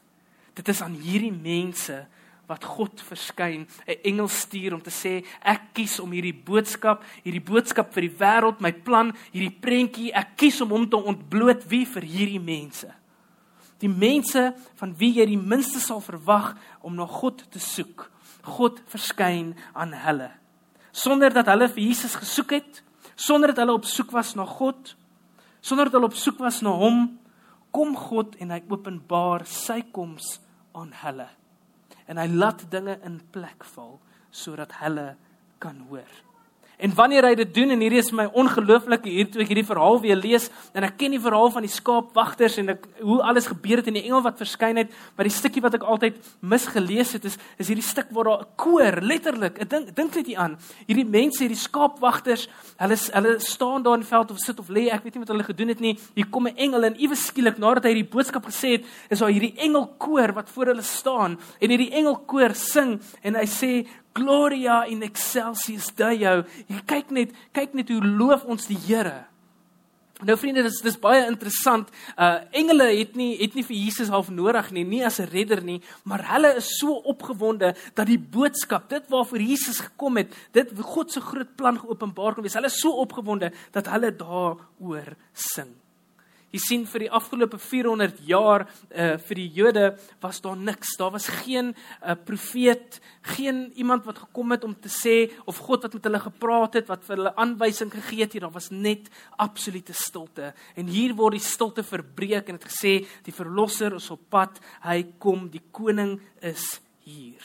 Dit 0.56 0.68
is 0.72 0.80
aan 0.80 0.96
hierdie 0.96 1.34
mense 1.34 2.06
wat 2.46 2.64
God 2.64 3.02
verskyn, 3.02 3.66
'n 3.86 4.00
engel 4.02 4.28
stuur 4.28 4.74
om 4.74 4.82
te 4.82 4.90
sê 4.90 5.24
ek 5.42 5.74
kies 5.74 6.00
om 6.00 6.12
hierdie 6.12 6.34
boodskap, 6.34 7.02
hierdie 7.24 7.42
boodskap 7.42 7.92
vir 7.92 8.08
die 8.08 8.16
wêreld, 8.18 8.60
my 8.60 8.72
plan, 8.72 9.12
hierdie 9.32 9.58
prentjie, 9.60 10.12
ek 10.14 10.36
kies 10.36 10.60
om 10.60 10.70
hom 10.70 10.88
te 10.88 10.96
ontbloot 10.96 11.68
wie 11.68 11.84
vir 11.84 12.02
hierdie 12.02 12.40
mense. 12.40 12.88
Die 13.80 13.88
mense 13.88 14.54
van 14.76 14.94
wie 14.96 15.12
jy 15.18 15.26
die 15.26 15.36
minste 15.36 15.80
sal 15.80 16.00
verwag 16.00 16.56
om 16.80 16.94
na 16.94 17.06
God 17.06 17.44
te 17.50 17.58
soek. 17.58 18.10
God 18.42 18.80
verskyn 18.88 19.54
aan 19.74 19.92
hulle. 19.92 20.30
Sonder 20.92 21.32
dat 21.32 21.46
hulle 21.46 21.68
vir 21.68 21.82
Jesus 21.82 22.14
gesoek 22.14 22.50
het, 22.50 22.82
sonder 23.16 23.48
dat 23.48 23.58
hulle 23.58 23.74
op 23.74 23.84
soek 23.84 24.12
was 24.12 24.34
na 24.34 24.46
God, 24.46 24.96
sonder 25.60 25.84
dat 25.84 25.92
hulle 25.92 26.06
op 26.06 26.14
soek 26.14 26.38
was 26.38 26.62
na 26.62 26.70
hom, 26.70 27.18
kom 27.70 27.96
God 27.96 28.36
en 28.40 28.50
hy 28.50 28.62
openbaar 28.70 29.44
sy 29.44 29.82
koms 29.92 30.38
aan 30.76 30.92
hulle. 31.02 31.28
En 32.06 32.20
hy 32.20 32.28
laat 32.30 32.66
dinge 32.70 32.98
in 33.06 33.20
plek 33.34 33.64
val 33.74 33.98
sodat 34.30 34.78
hulle 34.82 35.08
kan 35.62 35.80
hoor. 35.88 36.25
En 36.78 36.92
wanneer 36.94 37.24
hy 37.24 37.34
dit 37.38 37.54
doen 37.56 37.70
en 37.72 37.80
hierdie 37.80 38.00
is 38.02 38.10
my 38.12 38.26
ongelooflike 38.36 39.08
hier 39.08 39.28
toe 39.32 39.40
ek 39.40 39.48
hierdie 39.48 39.64
verhaal 39.64 39.96
weer 40.02 40.18
lees 40.18 40.50
en 40.76 40.84
ek 40.84 40.98
ken 41.00 41.14
die 41.14 41.20
verhaal 41.22 41.48
van 41.54 41.64
die 41.64 41.72
skaapwagters 41.72 42.58
en 42.60 42.74
ek 42.74 42.84
hoe 43.00 43.16
alles 43.24 43.48
gebeur 43.48 43.80
het 43.80 43.88
en 43.88 43.96
die 43.96 44.02
engel 44.04 44.20
wat 44.26 44.36
verskyn 44.42 44.82
het, 44.82 44.92
maar 45.16 45.24
die 45.24 45.32
stukkie 45.32 45.62
wat 45.64 45.78
ek 45.78 45.86
altyd 45.88 46.18
misgelees 46.44 47.14
het 47.16 47.24
is 47.30 47.38
is 47.56 47.70
hierdie 47.72 47.84
stuk 47.84 48.12
waar 48.12 48.28
daar 48.28 48.42
'n 48.44 48.52
koor 48.60 49.00
letterlik, 49.00 49.58
ek 49.62 49.70
dink 49.70 49.94
dink 49.96 50.14
net 50.16 50.26
hier 50.26 50.38
aan, 50.38 50.58
hierdie 50.86 51.08
mense, 51.08 51.40
hierdie 51.40 51.56
skaapwagters, 51.56 52.48
hulle 52.76 52.96
hulle 52.96 53.40
staan 53.40 53.82
daar 53.82 53.94
in 53.94 54.04
die 54.04 54.12
veld 54.12 54.30
of 54.30 54.38
sit 54.38 54.60
of 54.60 54.68
lê, 54.68 54.92
ek 54.92 55.02
weet 55.04 55.14
nie 55.14 55.24
wat 55.24 55.32
hulle 55.32 55.44
gedoen 55.44 55.68
het 55.68 55.80
nie. 55.80 55.98
Hier 56.14 56.26
kom 56.30 56.46
'n 56.46 56.56
engel 56.56 56.84
en 56.84 57.00
iewes 57.00 57.26
skielik 57.26 57.58
nadat 57.58 57.84
hy 57.84 57.94
hierdie 57.94 58.12
boodskap 58.12 58.44
gesê 58.44 58.76
het, 58.76 58.84
is 59.08 59.18
daar 59.18 59.32
hierdie 59.32 59.56
engelkoor 59.56 60.34
wat 60.34 60.50
voor 60.50 60.66
hulle 60.66 60.82
staan 60.82 61.38
en 61.60 61.70
hierdie 61.70 61.92
engelkoor 61.92 62.54
sing 62.54 63.00
en 63.22 63.34
hy 63.34 63.46
sê 63.46 63.86
Gloria 64.16 64.84
in 64.88 65.02
excelsis 65.04 65.90
Deo. 65.96 66.44
Jy 66.70 66.82
kyk 66.88 67.10
net, 67.12 67.32
kyk 67.56 67.74
net 67.76 67.92
hoe 67.92 68.00
loof 68.00 68.46
ons 68.48 68.68
die 68.70 68.78
Here. 68.86 69.26
Nou 70.24 70.32
vriende, 70.40 70.62
dis 70.64 70.78
dis 70.80 70.96
baie 70.96 71.26
interessant. 71.28 71.90
Uh 72.16 72.38
engele 72.56 72.86
het 72.88 73.18
nie 73.20 73.34
het 73.36 73.52
nie 73.54 73.64
vir 73.68 73.76
Jesus 73.76 74.08
half 74.08 74.30
nodig 74.32 74.70
nie, 74.72 74.84
nie 74.84 75.04
as 75.04 75.20
'n 75.20 75.28
redder 75.28 75.60
nie, 75.62 75.82
maar 76.04 76.24
hulle 76.32 76.56
is 76.56 76.78
so 76.78 76.94
opgewonde 77.04 77.74
dat 77.94 78.06
die 78.06 78.18
boodskap, 78.18 78.88
dit 78.88 79.04
waarvoor 79.08 79.40
Jesus 79.40 79.80
gekom 79.80 80.16
het, 80.16 80.32
dit 80.52 80.72
God 80.80 81.12
se 81.12 81.20
groot 81.20 81.56
plan 81.56 81.78
geopenbaar 81.78 82.34
kon 82.34 82.42
wees. 82.42 82.54
Hulle 82.54 82.72
is 82.72 82.80
so 82.80 82.90
opgewonde 82.90 83.52
dat 83.72 83.86
hulle 83.86 84.16
daaroor 84.16 85.16
sing. 85.34 85.74
Jy 86.54 86.60
sien 86.62 86.84
vir 86.86 87.02
die 87.04 87.10
afgelope 87.12 87.58
400 87.58 88.20
jaar 88.28 88.64
uh 88.94 89.16
vir 89.26 89.38
die 89.40 89.48
Jode 89.56 89.86
was 90.22 90.38
daar 90.44 90.56
niks. 90.56 90.94
Daar 90.96 91.10
was 91.16 91.26
geen 91.42 91.72
uh 91.74 92.14
profeet, 92.14 93.00
geen 93.34 93.72
iemand 93.74 94.06
wat 94.06 94.22
gekom 94.24 94.54
het 94.54 94.64
om 94.64 94.74
te 94.74 94.92
sê 94.92 95.16
of 95.44 95.58
God 95.66 95.84
wat 95.84 95.98
met 95.98 96.06
hulle 96.08 96.22
gepraat 96.22 96.78
het, 96.78 96.88
wat 96.88 97.04
vir 97.04 97.16
hulle 97.16 97.34
aanwysing 97.36 97.90
gegee 97.92 98.24
het. 98.24 98.38
Daar 98.40 98.54
was 98.54 98.70
net 98.70 99.10
absolute 99.36 99.92
stilte. 99.92 100.54
En 100.76 100.86
hier 100.86 101.16
word 101.18 101.40
die 101.40 101.44
stilte 101.44 101.82
verbreek 101.82 102.48
en 102.48 102.60
dit 102.60 102.70
gesê 102.70 102.94
die 103.26 103.34
verlosser 103.34 103.98
is 103.98 104.10
op 104.14 104.22
pad. 104.30 104.60
Hy 104.86 105.02
kom, 105.18 105.50
die 105.50 105.64
koning 105.72 106.20
is 106.40 106.78
hier. 107.04 107.42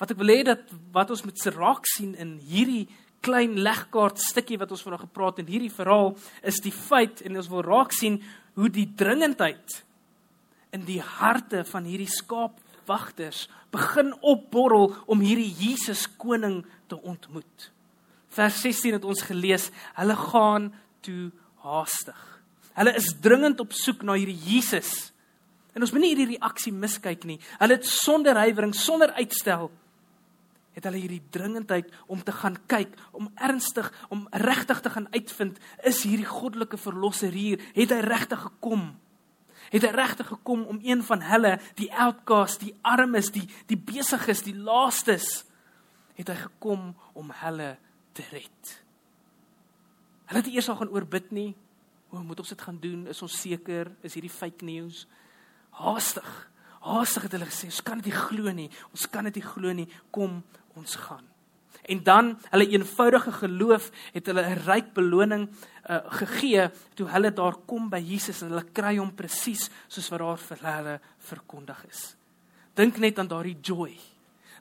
Wat 0.00 0.10
ek 0.10 0.18
wil 0.18 0.32
hê 0.32 0.42
dat 0.48 0.64
wat 0.90 1.12
ons 1.14 1.26
met 1.28 1.38
se 1.38 1.52
raak 1.54 1.86
sien 1.86 2.16
in 2.18 2.38
hierdie 2.42 2.88
klein 3.22 3.56
legkaart 3.62 4.20
stukkie 4.20 4.58
wat 4.60 4.72
ons 4.74 4.82
vanaand 4.84 5.06
gepraat 5.06 5.38
het 5.38 5.46
in 5.46 5.52
hierdie 5.54 5.72
verhaal 5.72 6.12
is 6.48 6.60
die 6.64 6.74
feit 6.74 7.22
en 7.26 7.38
ons 7.40 7.50
wil 7.52 7.64
raak 7.66 7.94
sien 7.94 8.20
hoe 8.58 8.68
die 8.72 8.88
dringendheid 8.98 9.82
in 10.72 10.86
die 10.88 11.00
harte 11.00 11.62
van 11.68 11.86
hierdie 11.88 12.10
skaapwagters 12.10 13.46
begin 13.72 14.12
opborrel 14.20 14.90
om 15.06 15.22
hierdie 15.24 15.52
Jesus 15.60 16.06
koning 16.20 16.62
te 16.88 16.98
ontmoet. 16.98 17.70
Vers 18.32 18.62
16 18.64 18.96
het 18.96 19.04
ons 19.04 19.24
gelees, 19.28 19.68
hulle 19.98 20.16
gaan 20.16 20.70
toe 21.04 21.30
haastig. 21.64 22.20
Hulle 22.76 22.94
is 22.96 23.10
dringend 23.20 23.60
op 23.60 23.74
soek 23.76 24.04
na 24.08 24.16
hierdie 24.16 24.38
Jesus. 24.48 25.12
En 25.76 25.84
ons 25.84 25.92
moet 25.92 26.04
nie 26.04 26.12
hierdie 26.14 26.32
reaksie 26.34 26.72
miskyk 26.72 27.26
nie. 27.28 27.38
Hulle 27.60 27.76
het 27.76 27.88
sonder 27.88 28.40
huiwering, 28.40 28.72
sonder 28.76 29.12
uitstel 29.20 29.68
het 30.72 30.86
hulle 30.88 31.00
hierdie 31.02 31.22
dringendheid 31.34 31.90
om 32.06 32.22
te 32.24 32.32
gaan 32.32 32.56
kyk, 32.70 32.94
om 33.12 33.30
ernstig, 33.34 33.90
om 34.08 34.26
regtig 34.44 34.80
te 34.80 34.92
gaan 34.94 35.08
uitvind, 35.12 35.60
is 35.84 36.02
hierdie 36.08 36.28
goddelike 36.28 36.80
verlosser 36.80 37.32
hier, 37.32 37.62
het 37.76 37.92
hy 37.92 38.00
regtig 38.06 38.40
gekom? 38.46 38.92
Het 39.72 39.86
hy 39.86 39.92
regtig 39.94 40.28
gekom 40.28 40.66
om 40.68 40.80
een 40.84 41.04
van 41.06 41.24
hulle, 41.24 41.56
die 41.78 41.90
outcast, 41.92 42.64
die 42.64 42.74
armes, 42.84 43.30
die 43.32 43.46
die 43.70 43.78
besiges, 43.78 44.44
die 44.44 44.56
laastes, 44.56 45.44
het 46.18 46.28
hy 46.28 46.38
gekom 46.44 46.90
om 47.16 47.32
hulle 47.42 47.74
te 48.16 48.24
red? 48.32 48.76
Hulle 50.28 50.42
het 50.42 50.52
eers 50.52 50.68
al 50.72 50.80
gaan 50.80 50.92
oorbid 50.92 51.30
nie. 51.32 51.50
Hoe 52.12 52.22
moet 52.24 52.40
ons 52.40 52.52
dit 52.52 52.62
gaan 52.64 52.78
doen? 52.80 53.06
Is 53.08 53.22
ons 53.24 53.40
seker? 53.40 53.90
Is 54.04 54.16
hierdie 54.16 54.32
fake 54.32 54.64
news? 54.64 55.06
Haastig. 55.76 56.28
Haastig 56.82 57.28
het 57.28 57.36
hulle 57.36 57.46
gesê, 57.46 57.68
ons 57.70 57.82
kan 57.86 58.00
dit 58.00 58.10
nie 58.10 58.16
glo 58.16 58.54
nie. 58.54 58.70
Ons 58.90 59.06
kan 59.10 59.28
dit 59.28 59.38
nie 59.38 59.44
glo 59.46 59.74
nie. 59.76 59.88
Kom, 60.10 60.40
ons 60.78 60.96
gaan. 61.04 61.28
En 61.82 62.02
dan 62.02 62.38
hulle 62.50 62.68
eenvoudige 62.68 63.32
geloof 63.32 63.90
het 64.12 64.26
hulle 64.26 64.42
'n 64.42 64.62
ryk 64.66 64.92
beloning 64.94 65.48
uh, 65.90 65.98
gegee 66.06 66.70
toe 66.94 67.08
hulle 67.08 67.32
daar 67.32 67.56
kom 67.66 67.88
by 67.90 67.98
Jesus 67.98 68.42
en 68.42 68.48
hulle 68.48 68.72
kry 68.72 68.96
hom 68.96 69.14
presies 69.14 69.70
soos 69.88 70.08
wat 70.08 70.20
daar 70.20 70.38
vir 70.38 70.58
hulle 70.62 71.00
verkondig 71.18 71.84
is. 71.88 72.16
Dink 72.74 72.96
net 72.96 73.18
aan 73.18 73.28
daardie 73.28 73.58
joy. 73.62 73.98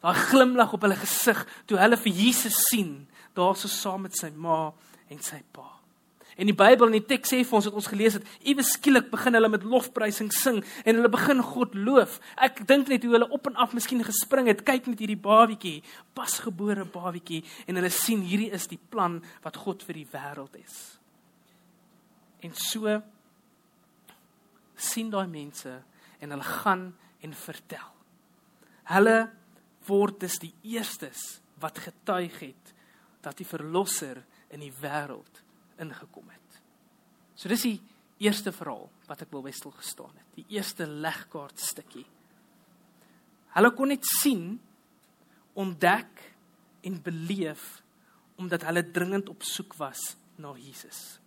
Daai 0.01 0.15
glimlag 0.15 0.73
op 0.73 0.81
hulle 0.81 0.95
gesig 0.95 1.45
toe 1.65 1.77
hulle 1.77 1.97
vir 1.97 2.13
Jesus 2.13 2.57
sien 2.69 3.07
daar 3.33 3.55
so 3.55 3.67
saam 3.67 4.01
met 4.01 4.17
sy 4.17 4.29
ma 4.29 4.73
en 5.09 5.21
sy 5.21 5.43
pa. 5.51 5.80
En 6.41 6.49
die 6.49 6.57
Bybel 6.57 6.89
in 6.89 6.95
die 6.95 7.05
teks 7.05 7.29
sê 7.29 7.43
vir 7.45 7.57
ons 7.59 7.67
wat 7.69 7.75
ons 7.77 7.87
gelees 7.91 8.15
het, 8.17 8.29
ewe 8.49 8.63
skielik 8.65 9.11
begin 9.11 9.37
hulle 9.37 9.49
met 9.53 9.65
lofprysing 9.67 10.31
sing 10.33 10.63
en 10.81 10.97
hulle 10.97 11.09
begin 11.13 11.43
God 11.45 11.75
loof. 11.77 12.15
Ek 12.41 12.63
dink 12.65 12.89
net 12.89 13.03
hoe 13.05 13.13
hulle 13.13 13.27
op 13.35 13.45
en 13.51 13.59
af 13.61 13.75
miskien 13.77 14.01
gespring 14.07 14.49
het, 14.49 14.63
kyk 14.65 14.89
net 14.89 15.03
hierdie 15.03 15.19
babietjie, 15.21 15.83
pasgebore 16.17 16.87
babietjie 16.89 17.43
en 17.69 17.77
hulle 17.77 17.91
sien 17.93 18.23
hierdie 18.25 18.49
is 18.57 18.65
die 18.71 18.79
plan 18.81 19.19
wat 19.43 19.59
God 19.61 19.85
vir 19.85 19.99
die 19.99 20.07
wêreld 20.15 20.57
het. 20.57 20.79
En 22.41 22.57
so 22.57 22.97
sien 24.81 25.13
daai 25.13 25.29
mense 25.29 25.75
en 26.25 26.33
hulle 26.33 26.49
gaan 26.63 26.87
en 27.21 27.37
vertel. 27.37 27.93
Hulle 28.89 29.15
word 29.85 30.23
dus 30.25 30.41
die 30.41 30.55
eerstes 30.73 31.37
wat 31.61 31.77
getuig 31.85 32.41
het 32.41 32.75
dat 33.21 33.37
die 33.37 33.45
verlosser 33.45 34.23
in 34.49 34.65
die 34.65 34.73
wêreld 34.81 35.43
ingekom 35.81 36.29
het. 36.29 36.61
So 37.35 37.49
dis 37.49 37.65
die 37.65 37.79
eerste 38.21 38.53
verhaal 38.53 38.87
wat 39.09 39.23
ek 39.25 39.31
wil 39.33 39.43
by 39.45 39.53
stil 39.55 39.73
gestaan 39.75 40.13
het. 40.13 40.27
Die 40.37 40.57
eerste 40.57 40.87
legkaart 40.87 41.59
stukkie. 41.59 42.05
Hulle 43.55 43.71
kon 43.75 43.91
net 43.91 44.05
sien, 44.07 44.59
ontdek 45.59 46.21
en 46.87 47.01
beleef 47.03 47.81
omdat 48.41 48.63
hulle 48.65 48.85
dringend 48.93 49.29
op 49.29 49.43
soek 49.45 49.75
was 49.77 50.15
na 50.41 50.53
Jesus. 50.57 51.21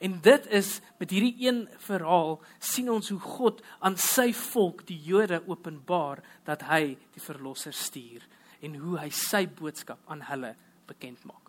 En 0.00 0.18
dit 0.20 0.46
is 0.52 0.80
met 1.00 1.10
hierdie 1.10 1.46
een 1.46 1.64
verhaal 1.84 2.38
sien 2.58 2.90
ons 2.92 3.08
hoe 3.12 3.20
God 3.20 3.62
aan 3.84 3.96
sy 4.00 4.30
volk, 4.36 4.84
die 4.88 4.98
Jode, 5.04 5.40
openbaar 5.48 6.22
dat 6.48 6.66
hy 6.70 6.96
die 7.14 7.22
verlosser 7.22 7.76
stuur 7.76 8.24
en 8.64 8.78
hoe 8.80 8.98
hy 9.00 9.10
sy 9.14 9.46
boodskap 9.48 10.00
aan 10.10 10.24
hulle 10.30 10.54
bekend 10.88 11.24
maak. 11.28 11.45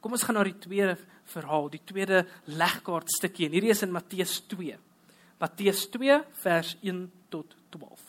Kom 0.00 0.14
ons 0.14 0.24
gaan 0.26 0.38
na 0.38 0.44
die 0.46 0.58
tweede 0.62 0.96
verhaal, 1.28 1.68
die 1.72 1.82
tweede 1.84 2.22
legkaart 2.46 3.10
stukkie 3.12 3.48
en 3.48 3.56
hierdie 3.56 3.74
is 3.74 3.82
in 3.84 3.94
Matteus 3.94 4.38
2. 4.50 4.76
Matteus 5.38 5.86
2 5.94 6.20
vers 6.42 6.76
1 6.82 7.02
tot 7.32 7.56
12. 7.74 8.07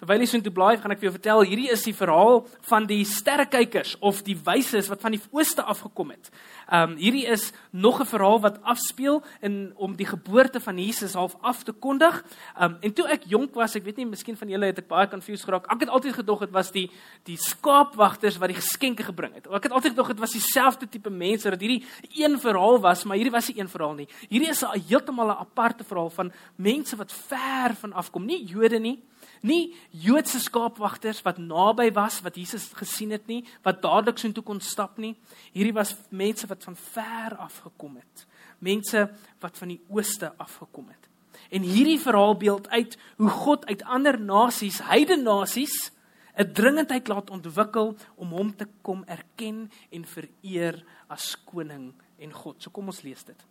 Terwyl 0.00 0.22
jy 0.22 0.26
so 0.30 0.38
intoe 0.38 0.52
blaai, 0.56 0.78
gaan 0.80 0.94
ek 0.94 1.02
vir 1.02 1.10
jou 1.10 1.12
vertel, 1.12 1.42
hierdie 1.44 1.68
is 1.74 1.82
die 1.84 1.92
verhaal 1.92 2.38
van 2.70 2.86
die 2.88 3.02
sterrekykers 3.04 3.98
of 4.00 4.22
die 4.24 4.36
wyses 4.46 4.86
wat 4.88 5.02
van 5.04 5.12
die 5.12 5.20
ooste 5.36 5.60
af 5.60 5.82
gekom 5.84 6.14
het. 6.14 6.30
Um 6.72 6.94
hierdie 6.96 7.26
is 7.28 7.50
nog 7.70 8.00
'n 8.00 8.08
verhaal 8.08 8.40
wat 8.40 8.62
afspeel 8.64 9.20
in 9.42 9.74
om 9.76 9.96
die 9.96 10.06
geboorte 10.06 10.60
van 10.60 10.78
Jesus 10.78 11.12
half 11.12 11.36
af 11.42 11.64
te 11.64 11.72
kondig. 11.72 12.24
Um 12.56 12.78
en 12.80 12.92
toe 12.94 13.04
ek 13.12 13.28
jonk 13.28 13.54
was, 13.54 13.76
ek 13.76 13.84
weet 13.84 13.96
nie, 13.96 14.06
miskien 14.06 14.36
van 14.36 14.48
julle 14.48 14.66
het 14.72 14.78
ek 14.78 14.88
baie 14.88 15.06
confused 15.06 15.44
geraak. 15.44 15.68
Ek 15.70 15.80
het 15.80 15.88
altyd 15.90 16.14
gedog 16.14 16.40
dit 16.40 16.50
was 16.50 16.70
die 16.70 16.90
die 17.24 17.36
skaapwagters 17.36 18.38
wat 18.38 18.48
die 18.48 18.56
geskenke 18.56 19.02
gebring 19.02 19.34
het. 19.34 19.46
Ek 19.52 19.64
het 19.64 19.72
altyd 19.72 19.92
gedog 19.92 20.08
dit 20.08 20.20
was 20.20 20.32
dieselfde 20.32 20.88
tipe 20.88 21.10
mense 21.10 21.50
dat 21.50 21.60
hierdie 21.60 21.84
een 22.16 22.40
verhaal 22.40 22.80
was, 22.80 23.04
maar 23.04 23.16
hierdie 23.16 23.36
was 23.36 23.48
nie 23.48 23.60
een 23.60 23.68
verhaal 23.68 23.94
nie. 23.94 24.08
Hierdie 24.30 24.48
is 24.48 24.62
'n 24.62 24.80
heeltemal 24.88 25.28
'n 25.28 25.40
aparte 25.44 25.84
verhaal 25.84 26.10
van 26.10 26.32
mense 26.56 26.96
wat 26.96 27.12
ver 27.12 27.74
van 27.74 27.92
afkom, 27.92 28.24
nie 28.24 28.46
Jode 28.46 28.78
nie, 28.78 28.98
nie 29.46 29.74
Joodse 29.90 30.40
skaapwagters 30.42 31.22
wat 31.26 31.38
naby 31.40 31.90
was 31.96 32.20
wat 32.24 32.36
Jesus 32.36 32.68
gesien 32.76 33.14
het 33.14 33.26
nie, 33.30 33.42
wat 33.64 33.82
dadelik 33.82 34.18
so 34.20 34.28
intoe 34.28 34.44
kon 34.44 34.60
stap 34.60 34.98
nie. 35.00 35.14
Hierdie 35.54 35.76
was 35.76 35.94
mense 36.10 36.48
wat 36.50 36.64
van 36.66 36.76
ver 36.76 37.36
af 37.40 37.60
gekom 37.64 37.96
het. 38.00 38.26
Mense 38.60 39.06
wat 39.40 39.56
van 39.58 39.72
die 39.72 39.80
ooste 39.88 40.32
af 40.36 40.58
gekom 40.60 40.90
het. 40.92 41.08
En 41.50 41.64
hierdie 41.66 41.98
verhaal 42.00 42.36
beeld 42.38 42.68
uit 42.68 42.98
hoe 43.16 43.30
God 43.30 43.66
uit 43.66 43.82
ander 43.82 44.20
nasies, 44.20 44.82
heidene 44.86 45.22
nasies, 45.22 45.90
'n 46.36 46.52
dringendheid 46.52 47.08
laat 47.08 47.30
ontwikkel 47.30 47.96
om 48.16 48.30
hom 48.32 48.56
te 48.56 48.66
kom 48.82 49.04
erken 49.04 49.70
en 49.90 50.04
vereer 50.04 50.84
as 51.08 51.36
koning 51.44 51.92
en 52.18 52.32
God. 52.32 52.62
So 52.62 52.70
kom 52.70 52.86
ons 52.86 53.02
lees 53.02 53.24
dit. 53.24 53.44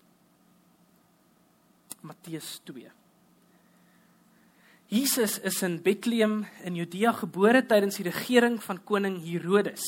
Matteus 2.02 2.62
2 2.64 2.92
Jesus 4.90 5.38
is 5.46 5.62
in 5.62 5.84
Bethlehem 5.84 6.48
in 6.66 6.74
Judea 6.74 7.12
gebore 7.14 7.60
tydens 7.62 8.00
die 8.00 8.08
regering 8.08 8.56
van 8.64 8.80
koning 8.82 9.20
Herodes. 9.22 9.84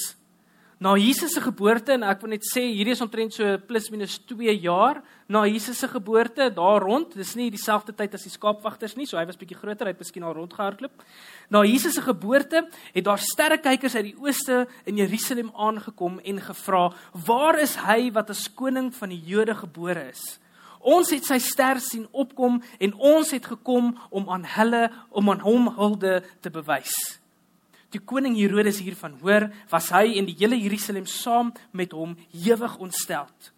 Na 0.77 0.91
Jesus 0.93 1.33
se 1.33 1.41
geboorte 1.41 1.95
en 1.95 2.05
ek 2.05 2.21
wil 2.21 2.35
net 2.35 2.45
sê 2.45 2.67
hierdie 2.67 2.93
is 2.93 3.01
omtrent 3.01 3.33
so 3.33 3.55
plus 3.65 3.87
minus 3.89 4.19
2 4.29 4.53
jaar 4.61 4.99
na 5.25 5.41
Jesus 5.49 5.81
se 5.81 5.89
geboorte 5.89 6.51
daar 6.53 6.85
rond. 6.85 7.15
Dis 7.17 7.33
nie 7.33 7.49
dieselfde 7.49 7.95
tyd 7.97 8.13
as 8.13 8.27
die 8.27 8.33
skaapwagters 8.33 8.93
nie, 8.93 9.07
so 9.09 9.17
hy 9.17 9.25
was 9.25 9.41
bietjie 9.41 9.57
groter, 9.57 9.89
hy 9.89 9.95
het 9.95 10.05
miskien 10.05 10.27
al 10.27 10.37
rondgehardloop. 10.37 11.01
Na 11.49 11.63
Jesus 11.65 11.97
se 11.97 12.05
geboorte 12.05 12.67
het 12.93 13.09
daar 13.09 13.25
sterrekykers 13.25 13.97
uit 13.97 14.11
die 14.11 14.15
ooste 14.21 14.67
in 14.85 15.01
Jerusalem 15.01 15.49
aangekom 15.57 16.21
en 16.21 16.45
gevra: 16.45 16.91
"Waar 17.25 17.57
is 17.57 17.73
hy 17.87 18.11
wat 18.13 18.29
as 18.29 18.45
koning 18.53 18.93
van 18.93 19.09
die 19.09 19.21
Jode 19.33 19.57
gebore 19.65 20.11
is?" 20.13 20.37
Ons 20.81 21.11
het 21.13 21.25
sy 21.27 21.37
ster 21.43 21.79
sien 21.83 22.07
opkom 22.11 22.59
en 22.79 22.93
ons 22.97 23.31
het 23.31 23.45
gekom 23.45 23.93
om 24.09 24.29
aan 24.33 24.45
hulle 24.57 24.87
om 25.09 25.29
aan 25.29 25.43
hom 25.45 25.69
hulde 25.77 26.21
te 26.41 26.49
bewys. 26.53 26.93
Die 27.91 27.99
koning 27.99 28.37
Herodes 28.39 28.79
hiervan 28.79 29.17
hoor, 29.19 29.49
was 29.69 29.89
hy 29.91 30.15
en 30.19 30.27
die 30.29 30.37
hele 30.39 30.55
Jerusalem 30.55 31.05
saam 31.09 31.51
met 31.75 31.91
hom 31.91 32.15
hewig 32.31 32.77
ontsteld. 32.79 33.51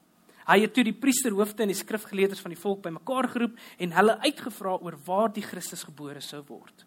Hy 0.43 0.57
het 0.65 0.73
toe 0.75 0.83
die 0.83 0.95
priesterhoofde 0.97 1.63
en 1.63 1.71
die 1.71 1.77
skrifgeleerdes 1.77 2.41
van 2.43 2.51
die 2.51 2.59
volk 2.59 2.81
bymekaar 2.83 3.29
geroep 3.31 3.59
en 3.79 3.93
hulle 3.95 4.17
uitgevra 4.25 4.75
oor 4.81 4.97
waar 5.05 5.31
die 5.31 5.45
Christus 5.45 5.85
gebore 5.87 6.21
sou 6.21 6.41
word. 6.49 6.83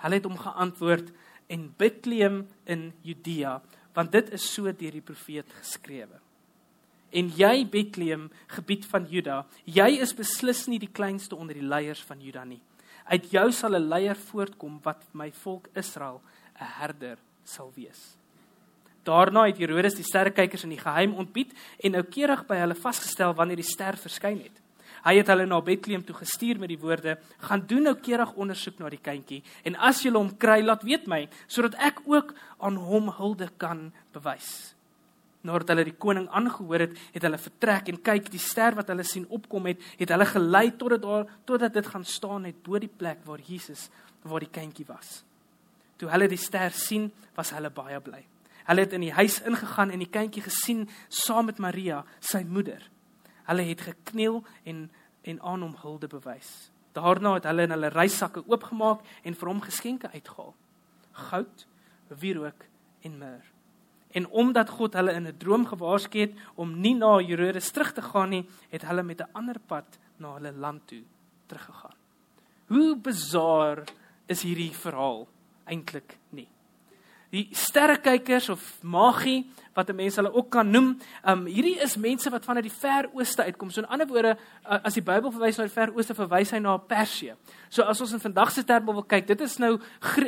Hulle 0.00 0.20
het 0.20 0.28
hom 0.28 0.38
geantwoord 0.40 1.10
in 1.52 1.66
Bethlehem 1.78 2.44
in 2.64 2.88
Judea, 3.04 3.58
want 3.96 4.14
dit 4.14 4.32
is 4.36 4.46
so 4.54 4.70
deur 4.70 4.96
die 4.96 5.04
profeet 5.04 5.50
geskrewe. 5.60 6.22
En 7.10 7.28
jy 7.28 7.66
Bethlehem, 7.70 8.30
gebied 8.46 8.86
van 8.86 9.06
Juda, 9.10 9.44
jy 9.64 10.00
is 10.00 10.14
beslis 10.14 10.66
nie 10.66 10.78
die 10.78 10.90
kleinste 10.92 11.36
onder 11.36 11.54
die 11.54 11.66
leiers 11.66 12.02
van 12.02 12.20
Juda 12.20 12.44
nie. 12.44 12.60
Uit 13.06 13.30
jou 13.30 13.52
sal 13.52 13.76
'n 13.76 13.88
leier 13.88 14.16
voortkom 14.16 14.80
wat 14.82 15.02
my 15.14 15.30
volk 15.30 15.68
Israel 15.74 16.20
'n 16.60 16.64
herder 16.80 17.18
sal 17.44 17.72
wees. 17.74 18.16
Daarna 19.04 19.46
het 19.46 19.58
Herodes 19.58 19.94
die 19.94 20.04
sterrekykers 20.04 20.64
in 20.64 20.74
die 20.74 20.82
geheim 20.82 21.14
ontbied 21.14 21.52
en 21.78 21.92
noukeurig 21.92 22.46
by 22.46 22.56
hulle 22.56 22.74
vasgestel 22.74 23.34
wanneer 23.34 23.56
die 23.56 23.70
ster 23.70 23.96
verskyn 23.96 24.40
het. 24.42 24.62
Hy 25.06 25.14
het 25.20 25.28
hulle 25.30 25.46
na 25.46 25.60
Bethlehem 25.60 26.02
toe 26.02 26.16
gestuur 26.18 26.58
met 26.58 26.68
die 26.68 26.78
woorde: 26.78 27.18
"Gaan 27.38 27.66
doen 27.66 27.82
noukeurig 27.82 28.32
ondersoek 28.34 28.78
na 28.78 28.88
die 28.90 28.98
kindjie 28.98 29.42
en 29.64 29.76
as 29.76 30.02
jy 30.02 30.10
hom 30.10 30.36
kry, 30.36 30.62
laat 30.62 30.82
weet 30.82 31.06
my 31.06 31.28
sodat 31.46 31.74
ek 31.78 32.00
ook 32.04 32.34
aan 32.58 32.76
hom 32.76 33.10
hulde 33.10 33.48
kan 33.56 33.92
bewys." 34.12 34.75
Nadat 35.46 35.72
hulle 35.72 35.84
die 35.86 35.96
koning 35.96 36.26
aangehoor 36.34 36.86
het, 36.86 36.96
het 37.14 37.24
hulle 37.26 37.38
vertrek 37.40 37.90
en 37.92 38.00
kyk 38.02 38.30
die 38.32 38.42
ster 38.42 38.76
wat 38.78 38.90
hulle 38.92 39.06
sien 39.06 39.26
opkom 39.32 39.70
het, 39.70 39.82
het 40.00 40.12
hulle 40.12 40.26
gelei 40.28 40.66
totdat 40.78 41.04
daar 41.04 41.26
totdat 41.48 41.74
dit 41.74 41.86
gaan 41.92 42.04
staan 42.04 42.48
het 42.48 42.62
bo 42.66 42.80
die 42.82 42.90
plek 42.90 43.22
waar 43.24 43.42
Jesus 43.42 43.88
waar 44.26 44.42
die 44.42 44.50
kindjie 44.50 44.86
was. 44.88 45.22
Toe 45.96 46.10
hulle 46.10 46.28
die 46.28 46.40
ster 46.40 46.74
sien, 46.74 47.10
was 47.36 47.52
hulle 47.54 47.70
baie 47.70 48.00
bly. 48.02 48.24
Hulle 48.66 48.82
het 48.82 48.94
in 48.96 49.04
die 49.06 49.14
huis 49.14 49.38
ingegaan 49.46 49.92
en 49.94 50.02
die 50.02 50.10
kindjie 50.10 50.42
gesien 50.42 50.88
saam 51.08 51.46
met 51.46 51.60
Maria, 51.62 52.02
sy 52.20 52.42
moeder. 52.42 52.82
Hulle 53.46 53.66
het 53.70 53.86
gekniel 53.86 54.42
en 54.64 54.88
en 55.26 55.40
aan 55.42 55.62
hom 55.62 55.72
hulde 55.82 56.06
bewys. 56.06 56.70
Daarna 56.94 57.32
het 57.34 57.48
hulle 57.50 57.64
in 57.66 57.74
hulle 57.74 57.90
reissakke 57.90 58.44
oopgemaak 58.46 59.02
en 59.26 59.34
vir 59.34 59.50
hom 59.50 59.60
geskenke 59.64 60.10
uitgehaal: 60.12 60.54
goud, 61.30 61.66
wierook 62.22 62.68
en 63.02 63.18
myrrh. 63.18 63.55
En 64.16 64.28
omdat 64.32 64.70
God 64.72 64.96
hulle 64.96 65.12
in 65.12 65.28
'n 65.28 65.36
droom 65.36 65.66
gewaarsku 65.66 66.18
het 66.18 66.32
om 66.54 66.80
nie 66.80 66.94
na 66.94 67.18
Herodes 67.18 67.70
terug 67.70 67.92
te 67.92 68.02
gaan 68.02 68.30
nie, 68.30 68.48
het 68.70 68.82
hulle 68.82 69.02
met 69.02 69.20
'n 69.20 69.28
ander 69.32 69.58
pad 69.66 69.98
na 70.16 70.34
hulle 70.34 70.52
land 70.52 70.86
toe 70.86 71.02
teruggegaan. 71.46 71.96
Hoe 72.66 72.96
bizar 72.96 73.84
is 74.26 74.42
hierdie 74.42 74.72
verhaal 74.72 75.28
eintlik 75.64 76.18
nie? 76.30 76.48
Die 77.30 77.48
sterrekykers 77.52 78.48
of 78.48 78.82
magie 78.82 79.46
wat 79.76 79.92
mense 79.94 80.20
hulle 80.20 80.32
ook 80.32 80.50
kan 80.50 80.70
noem. 80.70 80.94
Um 81.28 81.44
hierdie 81.46 81.76
is 81.84 81.96
mense 82.00 82.30
wat 82.32 82.44
vanuit 82.44 82.66
die 82.66 82.72
ver 82.72 83.10
ooste 83.12 83.44
uitkom. 83.44 83.70
So 83.70 83.82
in 83.82 83.88
ander 83.92 84.08
woorde, 84.08 84.36
as 84.64 84.96
die 84.96 85.04
Bybel 85.04 85.32
verwys 85.34 85.58
na 85.60 85.66
die 85.68 85.74
ver 85.74 85.92
ooste, 85.94 86.16
verwys 86.16 86.52
hy 86.54 86.60
na 86.64 86.76
Persië. 86.78 87.36
So 87.68 87.84
as 87.84 88.00
ons 88.00 88.14
in 88.16 88.22
vandag 88.22 88.52
se 88.54 88.64
terme 88.64 88.94
wil 88.96 89.04
kyk, 89.04 89.26
dit 89.28 89.40
is 89.44 89.58
nou 89.62 89.74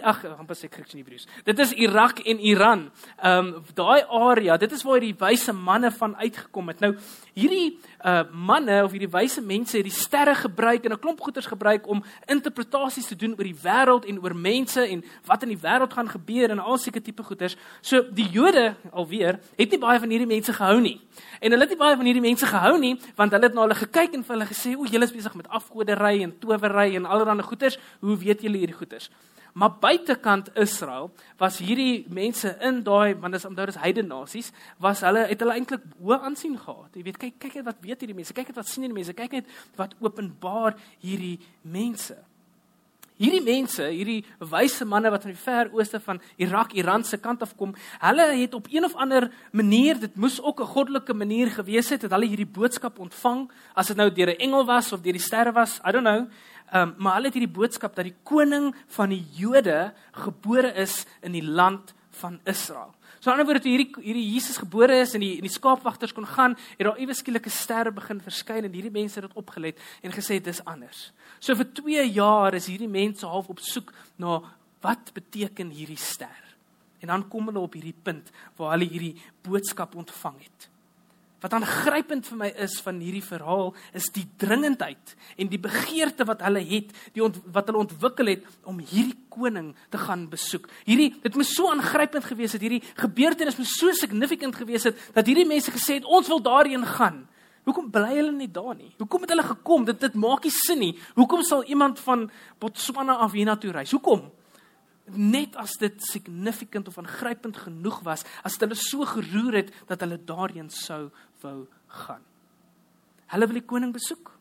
ag, 0.03 0.25
amper 0.37 0.59
sê 0.59 0.69
Grieks 0.71 0.95
en 0.95 1.01
Hebreëus. 1.01 1.27
Dit 1.47 1.63
is 1.65 1.73
Irak 1.73 2.21
en 2.29 2.43
Iran. 2.45 2.89
Um 3.25 3.53
daai 3.79 4.05
area, 4.05 4.59
dit 4.61 4.73
is 4.73 4.85
waar 4.85 5.01
die 5.01 5.15
wyse 5.19 5.53
manne 5.53 5.91
van 5.97 6.17
uitgekom 6.17 6.73
het. 6.73 6.85
Nou 6.85 6.95
hierdie 7.39 7.79
uh 8.05 8.25
manne 8.33 8.83
of 8.85 8.93
hierdie 8.93 9.11
wyse 9.11 9.41
mense 9.43 9.77
het 9.79 9.87
die 9.87 9.95
sterre 9.95 10.35
gebruik 10.35 10.85
en 10.85 10.93
'n 10.93 11.01
klomp 11.01 11.21
goeters 11.21 11.47
gebruik 11.47 11.89
om 11.89 12.03
interpretasies 12.27 13.07
te 13.07 13.17
doen 13.17 13.35
oor 13.39 13.45
die 13.45 13.61
wêreld 13.63 14.05
en 14.05 14.21
oor 14.23 14.35
mense 14.35 14.83
en 14.83 15.05
wat 15.25 15.43
in 15.43 15.49
die 15.49 15.63
wêreld 15.63 15.93
gaan 15.93 16.09
gebeur 16.09 16.51
en 16.51 16.59
al 16.59 16.79
seker 16.79 17.03
tipe 17.03 17.23
goeters. 17.23 17.57
So 17.81 18.03
die 18.11 18.29
Jode 18.29 18.75
alweer 18.93 19.38
het 19.57 19.71
nie 19.71 19.81
baie 19.83 20.01
van 20.01 20.11
hierdie 20.11 20.29
mense 20.31 20.53
gehou 20.53 20.81
nie. 20.81 20.97
En 21.41 21.55
hulle 21.55 21.67
het 21.67 21.75
nie 21.75 21.81
baie 21.81 21.97
van 21.97 22.05
hierdie 22.05 22.25
mense 22.25 22.47
gehou 22.47 22.79
nie, 22.79 22.95
want 23.17 23.33
hulle 23.33 23.49
het 23.49 23.55
na 23.55 23.65
hulle 23.67 23.79
gekyk 23.79 24.15
en 24.15 24.25
vir 24.25 24.37
hulle 24.37 24.51
gesê, 24.51 24.77
"O, 24.77 24.85
julle 24.85 25.05
is 25.05 25.13
besig 25.13 25.35
met 25.35 25.49
afgoderry 25.49 26.23
en 26.23 26.39
towery 26.39 26.97
en 26.97 27.07
allerlei 27.07 27.43
goeters. 27.43 27.79
Hoe 28.01 28.17
weet 28.17 28.43
julle 28.43 28.59
hierdie 28.59 28.77
goeters?" 28.77 29.11
Maar 29.59 29.73
buitekant 29.81 30.51
Israel 30.55 31.11
was 31.37 31.59
hierdie 31.59 32.07
mense 32.09 32.57
in 32.61 32.83
daai 32.83 33.17
want 33.19 33.33
dis 33.33 33.45
omdat 33.45 33.67
dit 33.67 33.75
is 33.75 33.81
heidene 33.81 34.09
nasies, 34.09 34.53
was 34.79 35.01
hulle 35.01 35.25
het 35.27 35.41
hulle 35.41 35.57
eintlik 35.59 35.83
hoë 35.99 36.21
aansien 36.29 36.59
gehad. 36.59 36.95
Jy 36.95 37.03
weet, 37.03 37.19
kyk 37.19 37.39
kyk 37.39 37.55
net 37.55 37.65
wat 37.65 37.81
weet 37.81 38.05
hierdie 38.05 38.15
mense, 38.15 38.37
kyk 38.37 38.53
net 38.53 38.61
wat 38.61 38.71
sien 38.71 38.87
hierdie 38.87 38.99
mense, 39.01 39.17
kyk 39.19 39.33
net 39.33 39.47
wat 39.81 39.97
openbaar 40.05 40.77
hierdie 41.03 41.39
mense. 41.63 42.17
Hierdie 43.19 43.43
mense, 43.43 43.83
hierdie 43.91 44.21
wyse 44.39 44.87
manne 44.87 45.11
wat 45.11 45.25
van 45.27 45.33
die 45.33 45.41
ver 45.41 45.71
ooste 45.75 45.99
van 46.01 46.21
Irak, 46.39 46.73
Iran 46.79 47.03
se 47.05 47.19
kant 47.19 47.43
af 47.43 47.57
kom, 47.59 47.75
hulle 47.99 48.27
het 48.39 48.55
op 48.55 48.69
een 48.71 48.87
of 48.87 48.95
ander 48.95 49.27
manier, 49.51 49.99
dit 49.99 50.15
moes 50.17 50.41
ook 50.41 50.61
'n 50.61 50.73
goddelike 50.75 51.15
manier 51.15 51.51
gewees 51.51 51.89
het, 51.91 52.03
het 52.03 52.11
hulle 52.11 52.27
hierdie 52.27 52.47
boodskap 52.47 52.99
ontvang, 52.99 53.51
as 53.75 53.87
dit 53.87 53.97
nou 53.97 54.11
deur 54.11 54.31
'n 54.31 54.39
engel 54.39 54.65
was 54.65 54.93
of 54.93 55.01
deur 55.01 55.13
die 55.13 55.23
sterre 55.23 55.53
was, 55.53 55.81
I 55.85 55.91
don't 55.91 56.07
know. 56.07 56.29
Um, 56.75 56.95
maar 56.99 57.15
hulle 57.15 57.27
het 57.27 57.35
hierdie 57.35 57.59
boodskap 57.59 57.95
dat 57.97 58.05
die 58.05 58.17
koning 58.23 58.75
van 58.87 59.09
die 59.09 59.25
Jode 59.33 59.93
gebore 60.13 60.73
is 60.75 61.07
in 61.23 61.33
die 61.33 61.45
land 61.45 61.95
van 62.11 62.41
Israel. 62.45 62.98
So 63.19 63.31
aan 63.31 63.39
die 63.39 63.43
ander 63.43 63.49
woord 63.51 63.65
toe 63.67 63.73
hierdie 63.73 64.05
hierdie 64.05 64.27
Jesus 64.35 64.61
gebore 64.63 65.01
is 65.03 65.15
en 65.19 65.23
die 65.25 65.35
en 65.41 65.47
die 65.47 65.53
skaapwagters 65.53 66.15
kon 66.15 66.27
gaan, 66.27 66.55
het 66.79 66.87
daar 66.87 67.01
iewes 67.03 67.19
skielike 67.23 67.51
sterre 67.51 67.91
begin 67.95 68.21
verskyn 68.23 68.69
en 68.69 68.75
hierdie 68.75 68.95
mense 68.95 69.19
het 69.19 69.27
dit 69.27 69.41
opgelet 69.41 69.81
en 70.03 70.15
gesê 70.15 70.39
dit 70.39 70.53
is 70.53 70.63
anders. 70.65 71.09
So 71.41 71.59
vir 71.59 71.71
2 71.81 72.07
jaar 72.15 72.55
is 72.55 72.71
hierdie 72.71 72.91
mense 72.91 73.27
half 73.27 73.51
op 73.51 73.63
soek 73.65 73.91
na 74.23 74.39
wat 74.85 75.11
beteken 75.15 75.75
hierdie 75.75 75.99
ster. 75.99 76.45
En 77.03 77.11
dan 77.11 77.29
kom 77.31 77.51
hulle 77.51 77.63
op 77.63 77.75
hierdie 77.75 77.95
punt 77.95 78.31
waar 78.59 78.77
hulle 78.77 78.91
hierdie 78.91 79.17
boodskap 79.47 79.95
ontvang 79.99 80.39
het. 80.47 80.69
Wat 81.39 81.55
aangrypend 81.55 82.27
vir 82.27 82.39
my 82.41 82.49
is 82.65 82.81
van 82.83 82.97
hierdie 82.99 83.23
verhaal 83.23 83.69
is 83.97 84.09
die 84.11 84.25
dringendheid 84.43 85.13
en 85.39 85.51
die 85.53 85.61
begeerte 85.63 86.27
wat 86.27 86.43
hulle 86.43 86.65
het, 86.67 86.91
die 87.15 87.23
ont, 87.23 87.39
wat 87.55 87.71
hulle 87.71 87.85
ontwikkel 87.85 88.33
het 88.33 88.49
om 88.67 88.81
hierdie 88.83 89.15
koning 89.31 89.69
te 89.93 90.01
gaan 90.03 90.27
besoek. 90.33 90.67
Hierdie 90.89 91.13
dit 91.23 91.39
moes 91.39 91.53
so 91.55 91.71
aangrypend 91.71 92.27
gewees 92.27 92.57
het, 92.57 92.65
hierdie 92.67 92.83
gebeurtenis 92.99 93.59
moes 93.61 93.77
so 93.79 93.95
significant 93.95 94.59
gewees 94.59 94.89
het 94.91 94.99
dat 95.15 95.31
hierdie 95.31 95.47
mense 95.47 95.71
gesê 95.75 96.01
het 96.01 96.09
ons 96.09 96.27
wil 96.33 96.43
daarheen 96.43 96.87
gaan. 96.99 97.23
Hoekom 97.69 97.93
bly 97.95 98.17
hulle 98.17 98.35
nie 98.35 98.51
daar 98.51 98.75
nie? 98.75 98.91
Hoekom 98.99 99.23
het 99.23 99.31
hulle 99.37 99.47
gekom? 99.47 99.87
Dit 99.87 100.03
dit 100.03 100.19
maak 100.19 100.43
nie 100.43 100.55
sin 100.57 100.83
nie. 100.83 100.95
Hoekom 101.15 101.45
sal 101.47 101.63
iemand 101.71 102.03
van 102.03 102.27
Botswana 102.59 103.21
af 103.23 103.37
hiernatoe 103.37 103.77
reis? 103.79 103.95
Hoekom? 103.95 104.27
net 105.15 105.57
as 105.57 105.77
dit 105.81 105.95
significant 106.05 106.89
of 106.89 106.99
aangrypend 107.01 107.57
genoeg 107.65 108.01
was, 108.07 108.25
as 108.45 108.59
dit 108.59 108.67
hulle 108.67 108.79
so 108.79 109.07
geroer 109.09 109.63
het 109.63 109.73
dat 109.89 110.03
hulle 110.05 110.19
daarheen 110.21 110.71
sou 110.73 111.09
wou 111.43 111.67
gaan. 111.87 112.23
Hulle 113.33 113.47
wil 113.47 113.61
die 113.61 113.69
koning 113.69 113.93
besoek. 113.93 114.33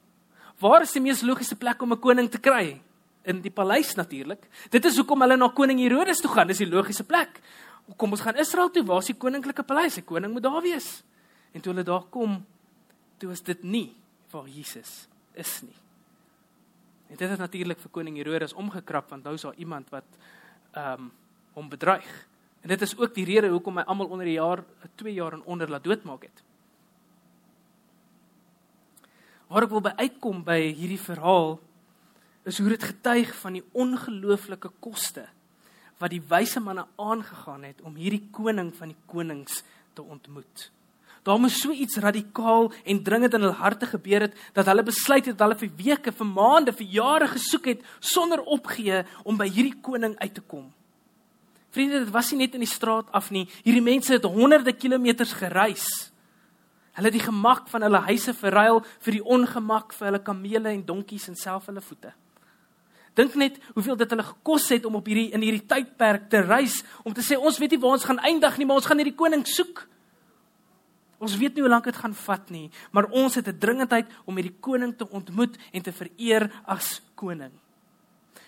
Waar 0.60 0.82
is 0.82 0.94
die 0.96 1.02
mees 1.04 1.22
logiese 1.22 1.56
plek 1.56 1.82
om 1.82 1.94
'n 1.94 2.00
koning 2.00 2.30
te 2.30 2.40
kry? 2.40 2.82
In 3.24 3.42
die 3.42 3.52
paleis 3.52 3.96
natuurlik. 3.96 4.48
Dit 4.70 4.86
is 4.86 4.96
hoekom 4.98 5.22
hulle 5.22 5.38
na 5.38 5.50
koning 5.50 5.80
Herodes 5.80 6.22
toe 6.22 6.32
gaan. 6.32 6.48
Dis 6.48 6.58
die 6.58 6.70
logiese 6.70 7.04
plek. 7.04 7.42
Kom 7.98 8.12
ons 8.12 8.22
gaan 8.22 8.36
Israel 8.36 8.72
toe. 8.72 8.84
Waar 8.84 9.00
is 9.00 9.06
die 9.06 9.16
koninklike 9.16 9.64
paleis? 9.64 9.96
Die 9.96 10.04
koning 10.04 10.34
moet 10.34 10.44
daar 10.44 10.62
wees. 10.62 11.04
En 11.52 11.62
toe 11.62 11.74
hulle 11.74 11.84
daar 11.84 12.04
kom, 12.10 12.46
toe 13.18 13.32
is 13.32 13.42
dit 13.42 13.64
nie 13.64 13.96
waar 14.32 14.48
Jesus 14.48 15.08
is 15.34 15.62
nie. 15.62 15.76
En 17.10 17.16
dit 17.16 17.30
het 17.30 17.40
natuurlik 17.40 17.80
vir 17.80 17.92
koning 17.92 18.18
Herodes 18.18 18.54
omgekrap 18.54 19.10
want 19.10 19.24
nou 19.24 19.36
is 19.36 19.42
daar 19.42 19.56
iemand 19.56 19.90
wat 19.90 20.06
ehm 20.72 21.02
um, 21.02 21.12
hom 21.58 21.70
bedreig. 21.70 22.28
En 22.62 22.70
dit 22.70 22.82
is 22.82 22.98
ook 22.98 23.16
die 23.16 23.26
rede 23.26 23.50
hoekom 23.50 23.78
hy 23.78 23.84
almal 23.90 24.12
onder 24.14 24.26
die 24.26 24.36
jaar 24.38 24.64
2 24.96 25.14
jaar 25.14 25.34
en 25.34 25.44
onder 25.44 25.70
laat 25.70 25.84
doodmaak 25.84 26.28
het. 26.28 26.44
Waar 29.48 29.68
ek 29.68 29.74
wil 29.74 29.84
by 29.86 29.94
uitkom 29.98 30.44
by 30.48 30.60
hierdie 30.76 31.02
verhaal 31.02 31.58
is 32.48 32.60
hoe 32.60 32.70
dit 32.72 32.84
getuig 32.84 33.34
van 33.42 33.58
die 33.60 33.66
ongelooflike 33.76 34.72
koste 34.84 35.28
wat 35.98 36.14
die 36.14 36.22
wyse 36.30 36.62
manne 36.62 36.86
aangegaan 37.02 37.64
het 37.66 37.82
om 37.82 37.96
hierdie 37.98 38.28
koning 38.32 38.70
van 38.78 38.94
die 38.94 39.00
konings 39.10 39.64
te 39.98 40.04
ontmoet. 40.04 40.68
Daar 41.28 41.40
moes 41.42 41.58
so 41.60 41.74
iets 41.74 41.98
radikaal 42.00 42.70
en 42.86 43.02
dringend 43.04 43.34
in 43.36 43.44
hul 43.48 43.56
harte 43.60 43.90
gebeur 43.90 44.28
het 44.28 44.36
dat 44.56 44.70
hulle 44.70 44.86
besluit 44.88 45.26
het 45.26 45.36
dat 45.36 45.44
hulle 45.48 45.60
vir 45.60 45.74
weke, 45.82 46.14
vir 46.16 46.30
maande, 46.30 46.72
vir 46.72 46.88
jare 46.88 47.28
gesoek 47.34 47.72
het 47.74 47.88
sonder 48.00 48.44
opgee 48.46 49.02
om 49.26 49.40
by 49.40 49.50
hierdie 49.50 49.76
koning 49.84 50.16
uit 50.22 50.34
te 50.38 50.44
kom. 50.46 50.70
Vriende, 51.76 52.06
dit 52.06 52.14
was 52.14 52.32
nie 52.32 52.46
net 52.46 52.56
in 52.56 52.64
die 52.64 52.70
straat 52.70 53.10
af 53.12 53.28
nie. 53.36 53.44
Hierdie 53.66 53.84
mense 53.84 54.14
het 54.16 54.24
honderde 54.24 54.72
kilometers 54.74 55.34
gereis. 55.36 55.88
Hulle 56.98 57.12
het 57.12 57.14
die 57.14 57.28
gemak 57.28 57.68
van 57.70 57.84
hulle 57.86 58.00
huise 58.08 58.34
verruil 58.34 58.80
vir 59.06 59.20
die 59.20 59.22
ongemak 59.22 59.94
vir 59.94 60.08
hulle 60.10 60.22
kamele 60.26 60.72
en 60.74 60.86
donkies 60.86 61.28
en 61.30 61.36
self 61.38 61.68
hulle 61.70 61.84
voete. 61.86 62.10
Dink 63.18 63.36
net 63.38 63.60
hoeveel 63.76 64.00
dit 64.00 64.14
hulle 64.14 64.26
gekos 64.26 64.66
het 64.74 64.86
om 64.90 64.98
op 64.98 65.06
hierdie 65.06 65.30
in 65.34 65.46
hierdie 65.46 65.66
tydperk 65.70 66.26
te 66.30 66.42
reis 66.42 66.80
om 67.06 67.14
te 67.14 67.22
sê 67.26 67.38
ons 67.38 67.60
weet 67.62 67.76
nie 67.76 67.80
waar 67.84 68.00
ons 68.00 68.08
gaan 68.10 68.22
eindig 68.26 68.58
nie, 68.58 68.66
maar 68.66 68.82
ons 68.82 68.90
gaan 68.90 68.98
hierdie 69.02 69.18
koning 69.18 69.46
soek. 69.46 69.84
Ons 71.22 71.38
weet 71.38 71.54
nie 71.54 71.66
hoe 71.66 71.72
lank 71.72 71.86
dit 71.90 71.98
gaan 71.98 72.18
vat 72.18 72.50
nie, 72.54 72.68
maar 72.94 73.10
ons 73.10 73.38
het 73.38 73.48
'n 73.48 73.58
dringendheid 73.58 74.10
om 74.26 74.36
hierdie 74.36 74.58
koning 74.60 74.98
te 74.98 75.10
ontmoet 75.10 75.58
en 75.74 75.82
te 75.82 75.92
vereer 75.92 76.50
as 76.66 77.02
koning. 77.16 77.54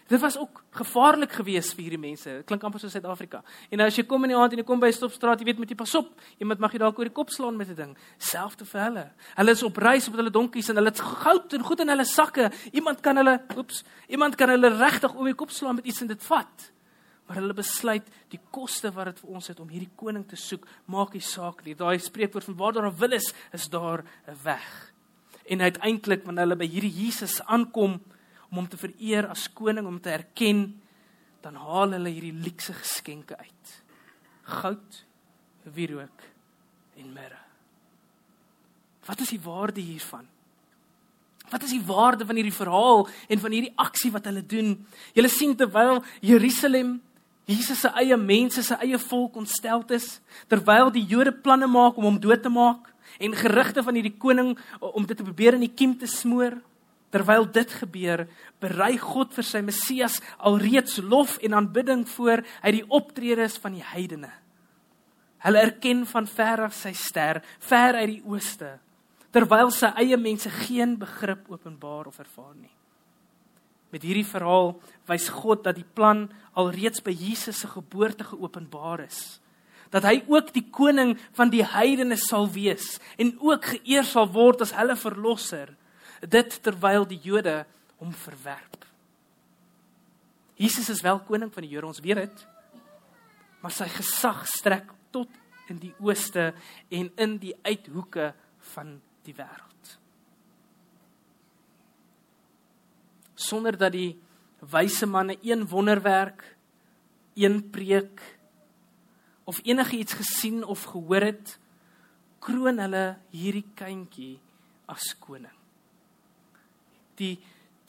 Dit 0.09 0.19
was 0.19 0.37
ook 0.37 0.63
gevaarlik 0.73 1.31
geweest 1.37 1.75
vir 1.77 1.85
hierdie 1.85 2.01
mense. 2.01 2.31
Dit 2.39 2.45
klink 2.49 2.63
amper 2.65 2.81
soos 2.81 2.95
Suid-Afrika. 2.95 3.43
En 3.69 3.83
as 3.85 3.97
jy 3.99 4.07
kom 4.09 4.23
in 4.25 4.31
die 4.33 4.37
aand 4.37 4.55
en 4.55 4.61
jy 4.63 4.65
kom 4.65 4.79
by 4.81 4.87
'n 4.89 4.97
stopstraat, 4.97 5.39
jy 5.39 5.45
weet 5.45 5.59
moet 5.61 5.69
jy 5.69 5.75
pas 5.75 5.95
op. 5.95 6.09
Iemand 6.39 6.59
mag 6.59 6.71
jy 6.71 6.79
dalk 6.79 6.97
oor 6.97 7.05
die 7.05 7.13
kop 7.13 7.29
slaan 7.29 7.57
met 7.57 7.69
'n 7.69 7.75
ding. 7.75 7.97
Selfs 8.17 8.55
vir 8.57 8.81
hulle. 8.81 9.11
Hulle 9.35 9.51
is 9.51 9.63
op 9.63 9.77
reis 9.77 10.07
op 10.07 10.15
hulle 10.15 10.31
donkies 10.31 10.69
en 10.69 10.75
hulle 10.75 10.89
het 10.89 10.99
goud 10.99 11.53
en 11.53 11.61
goed 11.61 11.79
in 11.79 11.89
hulle 11.89 12.05
sakke. 12.05 12.51
Iemand 12.73 13.01
kan 13.01 13.17
hulle, 13.17 13.41
oeps, 13.55 13.83
iemand 14.09 14.35
kan 14.35 14.49
hulle 14.49 14.69
regtig 14.77 15.13
om 15.13 15.25
die 15.25 15.35
kop 15.35 15.51
slaan 15.51 15.75
met 15.75 15.85
iets 15.85 16.01
en 16.01 16.07
dit 16.07 16.23
vat. 16.23 16.71
Maar 17.27 17.37
hulle 17.37 17.53
besluit 17.53 18.07
die 18.29 18.39
koste 18.49 18.91
wat 18.91 19.05
dit 19.05 19.19
vir 19.19 19.29
ons 19.29 19.47
het 19.47 19.59
om 19.59 19.69
hierdie 19.69 19.91
koning 19.95 20.27
te 20.27 20.35
soek, 20.35 20.65
maak 20.85 21.13
nie 21.13 21.21
saak 21.21 21.63
nie. 21.63 21.75
Daai 21.75 21.99
spreekwoord 21.99 22.43
van 22.43 22.55
waar 22.55 22.73
daar 22.73 22.87
'n 22.87 22.97
wil 22.97 23.11
is, 23.11 23.33
is 23.53 23.69
daar 23.69 24.03
'n 24.27 24.37
weg. 24.43 24.93
En 25.45 25.61
uiteindelik 25.61 26.23
wanneer 26.23 26.43
hulle 26.43 26.55
by 26.55 26.67
hierdie 26.67 27.05
Jesus 27.05 27.41
aankom, 27.45 28.01
om 28.49 28.61
hom 28.61 28.69
te 28.69 28.79
vereer 28.79 29.27
as 29.29 29.47
koning 29.53 29.87
om 29.87 29.99
te 30.01 30.11
erken 30.13 30.63
dan 31.43 31.55
haal 31.55 31.95
hulle 31.95 32.11
hierdie 32.11 32.35
luukse 32.35 32.73
geskenke 32.75 33.37
uit. 33.37 33.75
Goud 34.59 35.03
wierook 35.75 36.25
en 36.99 37.13
mirre. 37.13 37.39
Wat 39.07 39.21
is 39.23 39.31
die 39.33 39.41
waarde 39.41 39.81
hiervan? 39.81 40.27
Wat 41.49 41.63
is 41.65 41.73
die 41.73 41.85
waarde 41.85 42.25
van 42.25 42.37
hierdie 42.37 42.53
verhaal 42.53 43.07
en 43.27 43.39
van 43.41 43.53
hierdie 43.55 43.73
aksie 43.81 44.11
wat 44.13 44.27
hulle 44.29 44.43
doen? 44.45 44.75
Julle 45.17 45.31
sien 45.33 45.55
terwyl 45.57 46.03
Jerusalem 46.21 46.99
Jesus 47.49 47.79
se 47.81 47.89
eie 47.97 48.17
mense 48.17 48.61
se 48.63 48.75
eie 48.77 48.97
volk 49.01 49.39
ontstel 49.41 49.81
is 49.95 50.19
terwyl 50.51 50.91
die 50.93 51.05
Jode 51.09 51.31
planne 51.33 51.65
maak 51.65 51.97
om 51.97 52.05
hom 52.05 52.19
dood 52.21 52.43
te 52.45 52.51
maak 52.53 52.91
en 53.17 53.33
gerugte 53.33 53.81
van 53.83 53.97
hierdie 53.97 54.17
koning 54.21 54.51
om 54.79 55.07
dit 55.09 55.17
te 55.17 55.25
probeer 55.25 55.57
in 55.57 55.65
die 55.65 55.73
kiem 55.73 55.95
te 55.97 56.05
smoor 56.05 56.59
Terwyl 57.09 57.47
dit 57.49 57.71
gebeur, 57.73 58.27
berei 58.61 58.93
God 59.01 59.33
vir 59.33 59.45
sy 59.47 59.63
Messias 59.65 60.19
alreeds 60.37 60.99
lof 61.01 61.39
en 61.41 61.57
aanbidding 61.57 62.03
voor 62.11 62.43
uit 62.61 62.75
die 62.75 62.85
optredes 62.85 63.57
van 63.61 63.73
die 63.77 63.85
heidene. 63.85 64.29
Hulle 65.41 65.63
erken 65.63 66.03
van 66.05 66.27
ver 66.27 66.65
af 66.67 66.75
sy 66.75 66.91
ster, 66.93 67.39
ver 67.63 67.97
uit 67.97 68.11
die 68.17 68.23
ooste, 68.27 68.75
terwyl 69.33 69.71
sy 69.73 69.89
eie 70.01 70.17
mense 70.19 70.51
geen 70.67 70.97
begrip 70.99 71.47
openbaar 71.49 72.11
of 72.11 72.19
ervaar 72.21 72.53
nie. 72.57 72.73
Met 73.89 74.05
hierdie 74.05 74.27
verhaal 74.27 74.75
wys 75.09 75.29
God 75.33 75.63
dat 75.65 75.79
die 75.79 75.87
plan 75.97 76.27
alreeds 76.53 77.01
by 77.01 77.13
Jesus 77.15 77.63
se 77.63 77.69
geboorte 77.71 78.27
geopenbaar 78.27 79.07
is. 79.07 79.39
Dat 79.89 80.05
hy 80.05 80.19
ook 80.29 80.51
die 80.53 80.67
koning 80.69 81.15
van 81.33 81.49
die 81.49 81.63
heidene 81.65 82.19
sal 82.21 82.45
wees 82.53 82.99
en 83.17 83.33
ook 83.41 83.71
geëer 83.73 84.05
sal 84.05 84.29
word 84.35 84.61
as 84.61 84.75
hulle 84.77 84.97
verlosser 84.99 85.71
dit 86.27 86.55
terwyl 86.63 87.05
die 87.07 87.19
Jode 87.23 87.63
hom 87.99 88.11
verwerp. 88.15 88.85
Jesus 90.59 90.89
is 90.91 91.03
wel 91.03 91.21
koning 91.23 91.51
van 91.53 91.63
die 91.63 91.71
Jode, 91.71 91.91
ons 91.93 92.03
weet 92.03 92.23
dit. 92.25 92.45
Maar 93.63 93.75
sy 93.75 93.87
gesag 93.91 94.43
strek 94.47 94.91
tot 95.13 95.31
in 95.71 95.79
die 95.79 95.93
ooste 96.03 96.51
en 96.91 97.09
in 97.19 97.37
die 97.39 97.53
uithoeke 97.63 98.31
van 98.73 98.97
die 99.27 99.35
wêreld. 99.37 99.93
Sonder 103.39 103.77
dat 103.79 103.93
die 103.95 104.17
wyse 104.59 105.07
manne 105.07 105.37
een 105.45 105.63
wonderwerk, 105.71 106.43
een 107.39 107.61
preek 107.71 108.19
of 109.47 109.61
enigiets 109.63 110.17
gesien 110.19 110.63
of 110.63 110.83
gehoor 110.91 111.29
het, 111.29 111.55
kroon 112.43 112.83
hulle 112.83 113.05
hierdie 113.31 113.67
kindjie 113.79 114.35
as 114.91 115.13
koning 115.23 115.58
die 117.19 117.37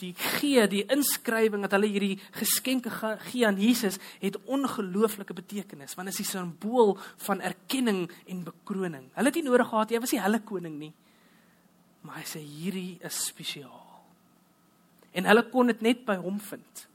die 0.01 0.14
gee 0.16 0.64
die 0.71 0.83
inskrywing 0.88 1.64
dat 1.66 1.75
hulle 1.77 1.90
hierdie 1.90 2.16
geskenke 2.38 2.93
gee 3.27 3.45
aan 3.47 3.61
Jesus 3.61 3.99
het 4.23 4.38
ongelooflike 4.49 5.37
betekenis 5.37 5.97
want 5.99 6.11
dit 6.11 6.21
is 6.21 6.35
'n 6.35 6.38
simbool 6.38 6.99
van 7.27 7.40
erkenning 7.40 8.11
en 8.27 8.45
bekroning. 8.45 9.11
Hulle 9.14 9.29
het 9.29 9.35
nie 9.35 9.45
nodig 9.45 9.69
gehad 9.69 9.90
hy 9.90 10.01
was 10.01 10.12
nie 10.12 10.21
hulle 10.21 10.40
koning 10.40 10.79
nie. 10.79 10.93
Maar 12.03 12.16
hy 12.16 12.25
sê 12.25 12.40
hierdie 12.40 12.99
is 13.03 13.27
spesiaal. 13.27 13.87
En 15.12 15.25
hulle 15.25 15.51
kon 15.51 15.66
dit 15.66 15.81
net 15.81 16.05
by 16.05 16.16
hom 16.16 16.40
vind. 16.40 16.88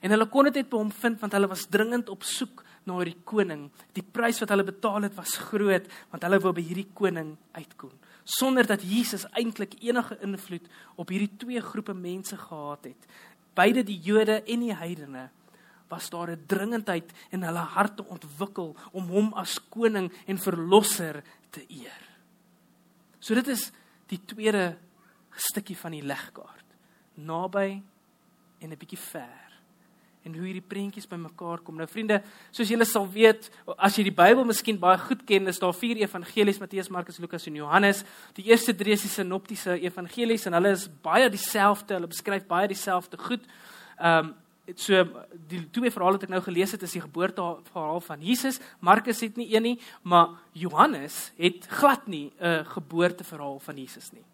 En 0.00 0.10
hulle 0.10 0.26
kon 0.26 0.44
dit 0.44 0.54
net 0.54 0.70
by 0.70 0.76
hom 0.76 0.92
vind 0.92 1.20
want 1.20 1.32
hulle 1.32 1.48
was 1.48 1.66
dringend 1.66 2.08
op 2.08 2.22
soek 2.22 2.64
na 2.84 2.96
hierdie 2.96 3.22
koning. 3.24 3.70
Die 3.92 4.02
prys 4.02 4.40
wat 4.40 4.48
hulle 4.48 4.64
betaal 4.64 5.02
het 5.02 5.14
was 5.14 5.36
groot 5.36 5.86
want 6.10 6.22
hulle 6.22 6.40
wou 6.40 6.52
by 6.52 6.62
hierdie 6.62 6.88
koning 6.94 7.36
uitkom 7.52 7.92
sonder 8.24 8.66
dat 8.66 8.82
Jesus 8.82 9.26
eintlik 9.30 9.76
enige 9.80 10.18
invloed 10.20 10.66
op 10.96 11.08
hierdie 11.08 11.36
twee 11.36 11.60
groepe 11.60 11.94
mense 11.94 12.36
gehad 12.36 12.84
het. 12.84 13.06
Beide 13.54 13.84
die 13.84 14.00
Jode 14.00 14.42
en 14.42 14.60
die 14.64 14.74
heidene 14.74 15.28
was 15.88 16.10
daar 16.10 16.30
'n 16.30 16.44
dringendheid 16.46 17.12
in 17.30 17.42
hulle 17.42 17.64
harte 17.76 18.04
ontwikkel 18.04 18.76
om 18.92 19.08
hom 19.08 19.32
as 19.32 19.60
koning 19.68 20.12
en 20.26 20.38
verlosser 20.38 21.22
te 21.50 21.64
eer. 21.68 22.02
So 23.18 23.34
dit 23.34 23.48
is 23.48 23.72
die 24.06 24.20
tweede 24.24 24.78
stukkie 25.30 25.76
van 25.76 25.90
die 25.90 26.02
legkaart. 26.02 26.64
Naby 27.14 27.82
en 28.58 28.70
'n 28.70 28.78
bietjie 28.78 28.98
ver 28.98 29.43
en 30.24 30.34
hoe 30.34 30.46
hierdie 30.46 30.64
prentjies 30.64 31.08
bymekaar 31.08 31.60
kom. 31.64 31.76
Nou 31.76 31.86
vriende, 31.90 32.20
soos 32.54 32.70
julle 32.72 32.86
sal 32.88 33.08
weet, 33.12 33.50
as 33.76 33.98
jy 33.98 34.06
die 34.08 34.14
Bybel 34.14 34.46
miskien 34.48 34.78
baie 34.80 34.98
goed 34.98 35.24
ken, 35.28 35.50
is 35.52 35.60
daar 35.62 35.74
vier 35.76 36.00
evangelies: 36.04 36.60
Matteus, 36.62 36.90
Markus, 36.90 37.20
Lukas 37.22 37.46
en 37.50 37.58
Johannes. 37.60 38.04
Die 38.38 38.46
eerste 38.50 38.74
drie 38.76 38.96
is 38.96 39.04
die 39.04 39.12
sinoptiese 39.12 39.76
evangelies 39.80 40.46
en 40.48 40.56
hulle 40.56 40.72
is 40.78 40.88
baie 41.04 41.28
dieselfde, 41.32 41.98
hulle 41.98 42.10
beskryf 42.10 42.48
baie 42.50 42.70
dieselfde 42.72 43.20
goed. 43.20 43.44
Ehm 43.98 44.32
um, 44.32 44.34
so 44.80 44.96
die 45.48 45.60
twee 45.76 45.90
verhale 45.92 46.16
wat 46.16 46.22
ek 46.24 46.30
nou 46.32 46.40
gelees 46.44 46.72
het 46.72 46.84
is 46.86 46.94
die 46.96 47.02
geboorteverhaal 47.04 48.00
van 48.00 48.22
Jesus. 48.24 48.60
Markus 48.80 49.20
het 49.20 49.36
nie 49.36 49.50
een 49.52 49.62
nie, 49.62 49.74
maar 50.02 50.38
Johannes 50.56 51.32
het 51.36 51.66
glad 51.68 52.06
nie 52.08 52.32
'n 52.40 52.64
geboorteverhaal 52.64 53.60
van 53.60 53.76
Jesus 53.76 54.12
nie. 54.12 54.24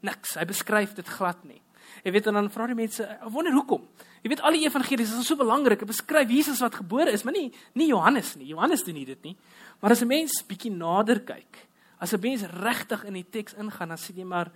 Niks. 0.00 0.34
Hy 0.34 0.44
beskryf 0.44 0.94
dit 0.94 1.08
glad 1.08 1.44
nie. 1.44 1.60
Jy 2.04 2.12
weet 2.12 2.26
en 2.26 2.34
dan 2.34 2.50
vra 2.50 2.66
die 2.66 2.74
mense, 2.74 3.04
"Ek 3.04 3.30
wonder 3.30 3.52
hoekom?" 3.52 3.86
Jy 4.22 4.28
weet 4.28 4.40
al 4.40 4.52
die 4.52 4.66
evangelies 4.66 5.12
is 5.12 5.26
so 5.26 5.36
belangrik. 5.36 5.78
Dit 5.78 5.88
beskryf 5.88 6.28
Jesus 6.28 6.60
wat 6.60 6.74
gebore 6.74 7.10
is, 7.10 7.22
maar 7.22 7.32
nie 7.32 7.52
nie 7.74 7.88
Johannes 7.88 8.36
nie. 8.36 8.46
Johannes 8.46 8.84
doen 8.84 8.94
nie 8.94 9.06
dit 9.06 9.22
nie. 9.22 9.36
Maar 9.80 9.90
as 9.90 10.02
'n 10.02 10.06
mens 10.06 10.44
bietjie 10.46 10.70
nader 10.70 11.20
kyk, 11.20 11.68
as 11.98 12.12
'n 12.12 12.20
mens 12.20 12.42
regtig 12.42 13.04
in 13.04 13.14
die 13.14 13.26
teks 13.30 13.54
ingaan, 13.54 13.88
dan 13.88 13.98
sien 13.98 14.16
jy 14.16 14.24
maar 14.24 14.50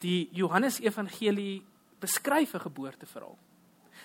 die 0.00 0.28
Johannes 0.32 0.80
evangelie 0.80 1.62
beskryf 2.00 2.54
'n 2.54 2.60
geboorteverhaal. 2.60 3.38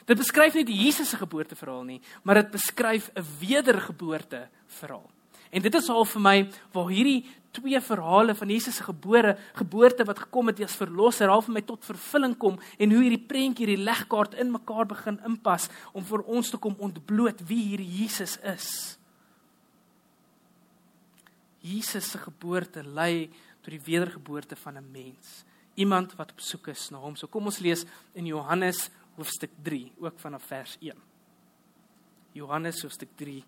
Dit 0.06 0.18
beskryf 0.18 0.54
nie 0.54 0.66
die 0.66 0.86
Jesus 0.86 1.10
se 1.10 1.18
geboorteverhaal 1.18 1.84
nie, 1.84 2.02
maar 2.24 2.36
dit 2.36 2.52
beskryf 2.52 3.12
'n 3.16 3.26
wedergeboorte 3.40 4.48
verhaal. 4.68 5.10
En 5.50 5.62
dit 5.62 5.76
is 5.76 5.90
al 5.90 6.06
vir 6.06 6.22
my 6.22 6.50
waar 6.72 6.90
hierdie 6.90 7.26
twee 7.52 7.80
verhale 7.82 8.36
van 8.36 8.50
Jesus 8.50 8.76
se 8.76 8.84
gebore, 8.84 9.36
geboorte 9.58 10.06
wat 10.06 10.20
gekom 10.20 10.52
het 10.52 10.62
as 10.64 10.78
verlosser, 10.78 11.30
al 11.30 11.42
vir 11.46 11.56
my 11.58 11.64
tot 11.66 11.86
vervulling 11.86 12.36
kom 12.38 12.60
en 12.78 12.94
hoe 12.94 13.02
hierdie 13.04 13.26
prentjie, 13.32 13.66
hierdie 13.66 13.86
legkaart 13.86 14.38
in 14.42 14.54
mekaar 14.54 14.88
begin 14.90 15.20
inpas 15.28 15.70
om 15.94 16.06
vir 16.06 16.24
ons 16.30 16.52
te 16.54 16.62
kom 16.62 16.78
ontbloot 16.78 17.42
wie 17.50 17.62
hierdie 17.72 17.90
Jesus 18.04 18.38
is. 18.46 18.70
Jesus 21.60 22.12
se 22.14 22.22
geboorte 22.22 22.84
lei 22.84 23.28
tot 23.60 23.74
die 23.74 23.84
wedergeboorte 23.84 24.56
van 24.56 24.78
'n 24.78 24.92
mens, 24.92 25.44
iemand 25.76 26.16
wat 26.16 26.32
op 26.32 26.40
soek 26.40 26.68
is 26.68 26.90
na 26.90 26.98
hom. 26.98 27.16
So 27.16 27.28
kom 27.28 27.46
ons 27.46 27.60
lees 27.60 27.86
in 28.14 28.26
Johannes 28.26 28.90
hoofstuk 29.16 29.52
3, 29.64 29.92
ook 30.00 30.20
vanaf 30.20 30.44
vers 30.44 30.78
1. 30.80 30.96
Johannes 32.32 32.82
hoofstuk 32.82 33.10
3 33.16 33.44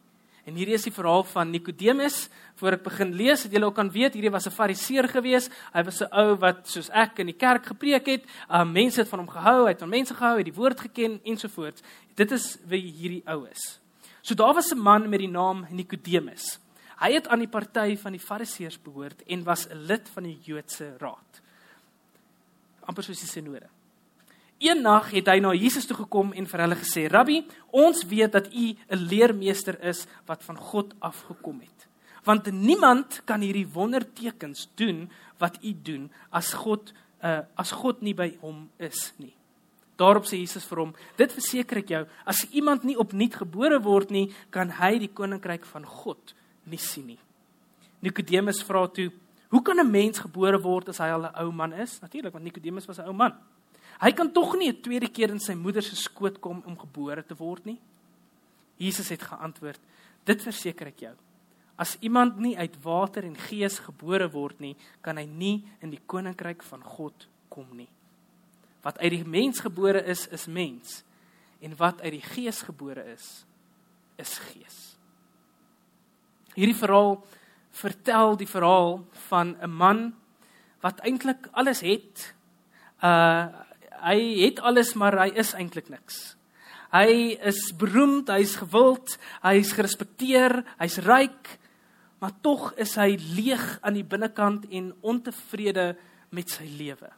En 0.46 0.56
hierdie 0.58 0.74
is 0.74 0.84
die 0.88 0.94
verhaal 0.94 1.24
van 1.24 1.52
Nikodemus. 1.54 2.30
Voor 2.56 2.78
ek 2.78 2.84
begin 2.84 3.14
lees, 3.14 3.44
het 3.44 3.52
julle 3.54 3.66
ook 3.70 3.76
kan 3.78 3.92
weet, 3.94 4.14
hierdie 4.18 4.32
was 4.32 4.48
'n 4.48 4.56
Fariseer 4.56 5.08
gewees. 5.08 5.50
Hy 5.74 5.84
was 5.84 6.02
'n 6.02 6.10
ou 6.12 6.36
wat 6.36 6.68
soos 6.68 6.90
ek 6.90 7.20
in 7.20 7.28
die 7.28 7.38
kerk 7.38 7.66
gepreek 7.66 8.06
het. 8.06 8.24
Um 8.50 8.72
mense 8.72 9.00
het 9.00 9.10
van 9.10 9.20
hom 9.20 9.30
gehou, 9.30 9.64
hy 9.66 9.70
het 9.70 9.80
van 9.80 9.90
mense 9.90 10.14
gehou, 10.14 10.38
het 10.38 10.46
die 10.46 10.60
woord 10.60 10.80
geken 10.80 11.20
ensovoorts. 11.24 11.82
Dit 12.16 12.32
is 12.32 12.58
wie 12.66 12.92
hierdie 12.92 13.24
ou 13.26 13.48
is. 13.48 13.80
So 14.22 14.36
daar 14.36 14.54
was 14.54 14.72
'n 14.72 14.80
man 14.80 15.10
met 15.10 15.20
die 15.20 15.30
naam 15.30 15.66
Nikodemus. 15.70 16.60
Hy 17.00 17.14
het 17.14 17.28
aan 17.28 17.40
die 17.40 17.48
party 17.48 17.98
van 17.98 18.12
die 18.12 18.22
Fariseërs 18.22 18.82
behoort 18.82 19.24
en 19.28 19.44
was 19.44 19.68
'n 19.68 19.86
lid 19.86 20.10
van 20.10 20.24
die 20.24 20.40
Joodse 20.42 20.96
raad. 21.00 21.42
amper 22.88 23.04
soos 23.04 23.20
die 23.20 23.30
sinode. 23.30 23.68
Eendag 24.62 25.08
het 25.10 25.26
hy 25.26 25.40
na 25.42 25.56
Jesus 25.58 25.88
toe 25.90 25.96
gekom 26.04 26.36
en 26.38 26.46
vir 26.46 26.62
hulle 26.62 26.76
gesê: 26.78 27.08
"Rabbi, 27.10 27.40
ons 27.74 28.04
weet 28.06 28.32
dat 28.32 28.48
u 28.54 28.78
'n 28.78 29.08
leermeester 29.10 29.74
is 29.82 30.06
wat 30.28 30.44
van 30.44 30.58
God 30.58 30.94
afgekom 31.00 31.60
het. 31.60 31.88
Want 32.24 32.52
niemand 32.52 33.22
kan 33.26 33.42
hierdie 33.42 33.68
wondertekens 33.68 34.70
doen 34.76 35.10
wat 35.40 35.58
u 35.64 35.74
doen 35.84 36.12
as 36.30 36.54
God 36.54 36.94
uh, 37.24 37.40
as 37.56 37.72
God 37.72 38.02
nie 38.02 38.14
by 38.14 38.38
hom 38.42 38.70
is 38.78 39.14
nie." 39.18 39.34
Daarop 39.96 40.26
sê 40.26 40.38
Jesus 40.38 40.66
vir 40.66 40.78
hom: 40.78 40.94
"Dit 41.18 41.32
verseker 41.32 41.78
ek 41.78 41.90
jou, 41.90 42.06
as 42.26 42.46
iemand 42.52 42.84
nie 42.84 42.98
opnuut 42.98 43.36
gebore 43.36 43.82
word 43.82 44.12
nie, 44.12 44.34
kan 44.50 44.70
hy 44.70 45.00
die 45.00 45.14
koninkryk 45.14 45.66
van 45.66 45.86
God 45.86 46.36
nie 46.66 46.78
sien 46.78 47.08
nie." 47.08 47.20
Nikodemus 48.02 48.62
vra 48.64 48.88
toe: 48.88 49.12
"Hoe 49.50 49.62
kan 49.64 49.80
'n 49.80 49.92
mens 49.92 50.20
gebore 50.20 50.62
word 50.62 50.90
as 50.90 51.00
hy 51.00 51.10
al 51.10 51.26
'n 51.26 51.36
ou 51.36 51.52
man 51.52 51.74
is?" 51.74 52.00
Natuurlik, 52.02 52.34
want 52.34 52.46
Nikodemus 52.46 52.88
was 52.88 53.00
'n 53.00 53.08
ou 53.08 53.14
man. 53.14 53.34
Hy 54.02 54.12
kan 54.18 54.32
tog 54.34 54.56
nie 54.58 54.70
'n 54.70 54.82
tweede 54.82 55.08
keer 55.08 55.30
in 55.30 55.40
sy 55.40 55.54
moeder 55.54 55.84
se 55.84 55.96
skoot 55.96 56.40
kom 56.40 56.64
om 56.66 56.78
gebore 56.78 57.24
te 57.24 57.36
word 57.36 57.66
nie. 57.66 57.80
Jesus 58.78 59.10
het 59.10 59.22
geantwoord: 59.22 59.80
Dit 60.26 60.42
verseker 60.42 60.88
ek 60.88 61.00
jou. 61.00 61.16
As 61.78 61.98
iemand 62.02 62.40
nie 62.40 62.58
uit 62.58 62.84
water 62.84 63.24
en 63.24 63.36
gees 63.36 63.80
gebore 63.80 64.30
word 64.32 64.60
nie, 64.60 64.76
kan 65.02 65.18
hy 65.18 65.26
nie 65.26 65.64
in 65.82 65.90
die 65.90 66.02
koninkryk 66.06 66.64
van 66.64 66.84
God 66.84 67.28
kom 67.50 67.68
nie. 67.74 67.90
Wat 68.82 68.98
uit 68.98 69.12
die 69.12 69.26
mens 69.26 69.60
gebore 69.60 70.04
is, 70.04 70.28
is 70.28 70.48
mens, 70.48 71.04
en 71.62 71.76
wat 71.78 72.02
uit 72.02 72.12
die 72.12 72.26
gees 72.34 72.62
gebore 72.62 73.04
is, 73.14 73.46
is 74.18 74.38
gees. 74.38 74.98
Hierdie 76.56 76.78
verhaal 76.78 77.24
vertel 77.72 78.38
die 78.38 78.50
verhaal 78.50 79.06
van 79.30 79.56
'n 79.62 79.70
man 79.70 80.16
wat 80.82 81.00
eintlik 81.00 81.48
alles 81.54 81.82
het. 81.82 82.34
Uh 83.02 83.70
hy 84.02 84.20
het 84.44 84.62
alles 84.66 84.94
maar 85.00 85.18
hy 85.22 85.32
is 85.40 85.54
eintlik 85.58 85.90
niks. 85.94 86.36
Hy 86.92 87.38
is 87.48 87.70
beroemd, 87.80 88.30
hy's 88.34 88.58
gewild, 88.60 89.16
hy's 89.46 89.72
gerespekteer, 89.78 90.58
hy's 90.82 90.98
ryk, 91.06 91.56
maar 92.20 92.36
tog 92.44 92.74
is 92.82 92.98
hy 93.00 93.16
leeg 93.38 93.64
aan 93.82 93.96
die 93.96 94.06
binnekant 94.06 94.68
en 94.70 94.92
ontevrede 95.02 95.94
met 96.36 96.52
sy 96.52 96.68
lewe. 96.78 97.10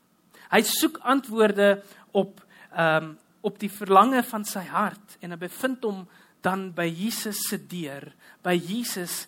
Hy 0.53 0.61
soek 0.67 1.01
antwoorde 1.01 1.75
op 2.13 2.41
ehm 2.73 3.11
um, 3.11 3.11
op 3.43 3.57
die 3.59 3.71
verlange 3.71 4.21
van 4.23 4.45
sy 4.47 4.61
hart 4.71 5.17
en 5.19 5.33
hy 5.35 5.37
bevind 5.41 5.83
hom 5.83 6.05
dan 6.43 6.69
by 6.75 6.85
Jesus 6.87 7.41
se 7.49 7.57
deur, 7.67 8.05
by 8.43 8.55
Jesus 8.55 9.25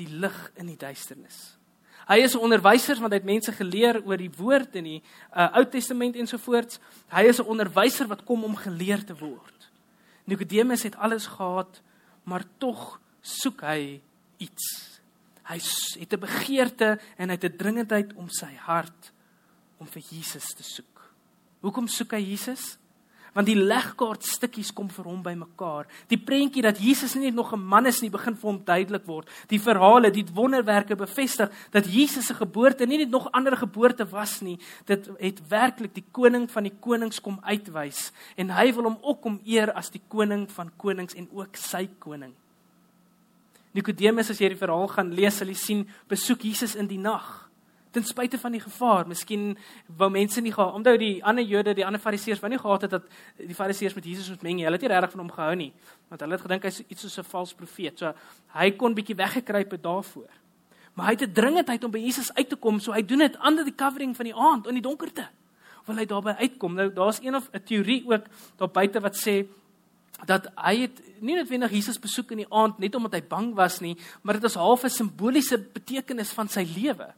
die 0.00 0.08
lig 0.08 0.38
in 0.60 0.70
die 0.72 0.78
duisternis. 0.80 1.36
Hy 2.08 2.18
is 2.20 2.34
'n 2.34 2.44
onderwyser 2.44 3.00
want 3.00 3.12
hy 3.12 3.18
het 3.18 3.24
mense 3.24 3.52
geleer 3.52 4.02
oor 4.04 4.16
die 4.16 4.30
woord 4.30 4.74
in 4.76 4.84
die 4.84 5.02
uh, 5.36 5.56
Ou 5.56 5.64
Testament 5.64 6.16
ensovoorts. 6.16 6.78
Hy 7.08 7.22
is 7.22 7.40
'n 7.40 7.48
onderwyser 7.48 8.06
wat 8.06 8.24
kom 8.24 8.44
om 8.44 8.56
geleer 8.56 9.04
te 9.04 9.16
word. 9.16 9.70
Nikodemus 10.24 10.82
het 10.82 10.96
alles 10.96 11.26
gehad, 11.26 11.82
maar 12.24 12.44
tog 12.58 13.00
soek 13.20 13.60
hy 13.60 14.00
iets. 14.36 15.00
Hy 15.42 15.58
het 16.00 16.12
'n 16.12 16.20
begeerte 16.20 17.00
en 17.16 17.28
hy 17.28 17.34
het 17.34 17.44
'n 17.44 17.56
dringendheid 17.56 18.12
om 18.14 18.28
sy 18.28 18.54
hart 18.56 19.12
om 19.78 19.86
vir 19.86 20.02
Jesus 20.10 20.54
te 20.54 20.62
soek. 20.62 21.14
Hoekom 21.60 21.88
soek 21.88 22.12
hy 22.12 22.20
Jesus? 22.20 22.78
Want 23.34 23.48
die 23.50 23.58
legkaart 23.58 24.24
stukkies 24.26 24.70
kom 24.74 24.88
vir 24.88 25.08
hom 25.08 25.22
bymekaar. 25.24 25.88
Die 26.10 26.18
prentjie 26.18 26.62
dat 26.64 26.78
Jesus 26.80 27.14
nie 27.14 27.26
net 27.26 27.34
nog 27.34 27.52
'n 27.52 27.60
man 27.60 27.86
is 27.86 28.00
nie, 28.00 28.10
begin 28.10 28.36
vir 28.36 28.50
hom 28.50 28.64
duidelik 28.64 29.06
word. 29.06 29.28
Die 29.48 29.58
verhale, 29.58 30.10
die 30.10 30.24
wonderwerke 30.32 30.96
bevestig 30.96 31.50
dat 31.70 31.86
Jesus 31.86 32.26
se 32.26 32.34
geboorte 32.34 32.86
nie 32.86 32.98
net 32.98 33.10
nog 33.10 33.30
ander 33.32 33.56
geboorte 33.56 34.06
was 34.10 34.40
nie, 34.40 34.58
dit 34.86 35.08
het 35.18 35.48
werklik 35.48 35.94
die 35.94 36.04
koning 36.12 36.50
van 36.50 36.62
die 36.62 36.76
konings 36.80 37.20
kom 37.20 37.38
uitwys 37.42 38.12
en 38.36 38.50
hy 38.50 38.72
wil 38.72 38.84
hom 38.84 38.98
ook 39.02 39.24
om 39.24 39.40
eer 39.44 39.72
as 39.72 39.90
die 39.90 40.02
koning 40.08 40.50
van 40.50 40.70
konings 40.76 41.14
en 41.14 41.28
ook 41.32 41.56
sy 41.56 41.88
koning. 41.98 42.32
Nikodemus 43.72 44.30
as 44.30 44.38
jy 44.38 44.48
die 44.48 44.56
verhaal 44.56 44.88
gaan 44.88 45.12
lees, 45.12 45.36
sal 45.36 45.48
jy 45.48 45.54
sien 45.54 45.88
besoek 46.08 46.42
Jesus 46.42 46.76
in 46.76 46.86
die 46.86 46.98
nag 46.98 47.43
ten 47.94 48.04
spyte 48.04 48.38
van 48.38 48.54
die 48.56 48.60
gevaar. 48.62 49.06
Miskien 49.08 49.54
wou 49.98 50.10
mense 50.10 50.42
nie 50.42 50.52
gehad, 50.52 50.74
onthou 50.74 50.96
die 50.98 51.18
ander 51.24 51.44
Jode, 51.46 51.74
die 51.78 51.86
ander 51.86 52.02
Fariseërs 52.02 52.42
wou 52.42 52.50
nie 52.50 52.60
gehad 52.60 52.86
het 52.86 52.96
dat 52.96 53.06
die 53.38 53.54
Fariseërs 53.54 53.94
met 53.94 54.06
Jesus 54.08 54.30
moet 54.34 54.42
meng 54.42 54.58
nie. 54.58 54.66
Hulle 54.66 54.78
het 54.78 54.86
nie 54.86 54.92
regtig 54.92 55.14
van 55.14 55.22
hom 55.22 55.30
gehou 55.34 55.54
nie, 55.60 55.70
want 56.10 56.24
hulle 56.24 56.36
het 56.36 56.46
gedink 56.46 56.66
hy's 56.66 56.80
iets 56.88 57.06
soos 57.06 57.18
'n 57.18 57.30
vals 57.30 57.54
profeet. 57.54 57.98
So 57.98 58.12
hy 58.58 58.70
kon 58.70 58.94
bietjie 58.94 59.16
weggekruip 59.16 59.70
het 59.70 59.82
daarvoor. 59.82 60.30
Maar 60.94 61.06
hy 61.06 61.12
het 61.12 61.22
'n 61.28 61.32
dringendheid 61.32 61.84
om 61.84 61.90
by 61.90 61.98
Jesus 61.98 62.34
uit 62.34 62.48
te 62.48 62.56
kom, 62.56 62.80
so 62.80 62.92
hy 62.92 63.02
doen 63.02 63.18
dit 63.18 63.36
onder 63.46 63.64
die 63.64 63.74
covering 63.74 64.16
van 64.16 64.24
die 64.24 64.34
aand 64.34 64.66
in 64.66 64.74
die 64.74 64.82
donkerte. 64.82 65.28
Wil 65.86 65.96
hy 65.96 66.06
daarby 66.06 66.30
uitkom? 66.30 66.74
Nou 66.74 66.92
daar's 66.92 67.20
een 67.22 67.34
of 67.34 67.50
'n 67.52 67.62
teorie 67.64 68.04
ook 68.06 68.24
daar 68.56 68.70
buite 68.70 69.00
wat 69.00 69.16
sê 69.16 69.46
dat 70.24 70.46
hy 70.56 70.80
het 70.80 71.02
nie 71.20 71.34
noodwendig 71.34 71.70
Jesus 71.70 71.98
besoek 71.98 72.30
in 72.30 72.36
die 72.36 72.52
aand 72.52 72.78
net 72.78 72.94
omdat 72.94 73.12
hy 73.12 73.22
bang 73.22 73.54
was 73.54 73.80
nie, 73.80 73.96
maar 74.22 74.34
dit 74.34 74.44
is 74.44 74.54
half 74.54 74.84
'n 74.84 74.90
simboliese 74.90 75.58
betekenis 75.58 76.32
van 76.32 76.48
sy 76.48 76.66
lewe 76.76 77.14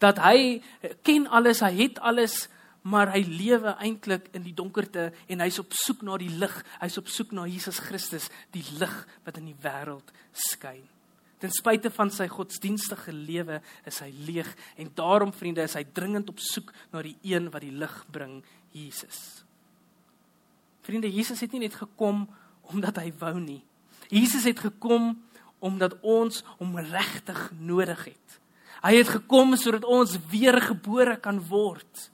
dat 0.00 0.20
hy 0.24 0.60
ken 1.06 1.28
alles, 1.28 1.60
hy 1.64 1.74
het 1.82 2.00
alles, 2.00 2.46
maar 2.82 3.10
hy 3.12 3.20
lewe 3.28 3.74
eintlik 3.76 4.30
in 4.36 4.44
die 4.46 4.54
donkerte 4.56 5.10
en 5.28 5.42
hy's 5.44 5.60
op 5.60 5.74
soek 5.76 6.00
na 6.06 6.16
die 6.20 6.30
lig. 6.32 6.54
Hy's 6.80 6.96
op 7.00 7.10
soek 7.12 7.34
na 7.36 7.44
Jesus 7.48 7.80
Christus, 7.84 8.30
die 8.54 8.64
lig 8.80 8.94
wat 9.26 9.36
in 9.40 9.50
die 9.50 9.58
wêreld 9.60 10.14
skyn. 10.32 10.86
Ten 11.40 11.52
spyte 11.52 11.88
van 11.92 12.10
sy 12.12 12.26
godsdienstige 12.28 13.12
lewe 13.16 13.60
is 13.88 14.00
hy 14.04 14.10
leeg 14.28 14.48
en 14.80 14.90
daarom 14.96 15.32
vriende 15.32 15.64
is 15.64 15.76
hy 15.76 15.86
dringend 15.96 16.28
op 16.32 16.40
soek 16.44 16.72
na 16.92 17.00
die 17.04 17.16
een 17.24 17.48
wat 17.52 17.64
die 17.64 17.72
lig 17.72 17.94
bring, 18.12 18.40
Jesus. 18.76 19.40
Vriende, 20.84 21.08
Jesus 21.12 21.40
het 21.40 21.52
nie 21.52 21.64
net 21.64 21.76
gekom 21.80 22.26
omdat 22.72 23.00
hy 23.00 23.08
wou 23.20 23.38
nie. 23.40 23.62
Jesus 24.12 24.44
het 24.48 24.60
gekom 24.60 25.14
omdat 25.64 25.96
ons 26.00 26.42
hom 26.58 26.76
regtig 26.76 27.40
nodig 27.60 28.04
het. 28.12 28.39
Hy 28.80 28.94
het 28.96 29.10
gekom 29.12 29.56
sodat 29.60 29.84
ons 29.84 30.16
weergebore 30.30 31.18
kan 31.20 31.40
word. 31.50 32.08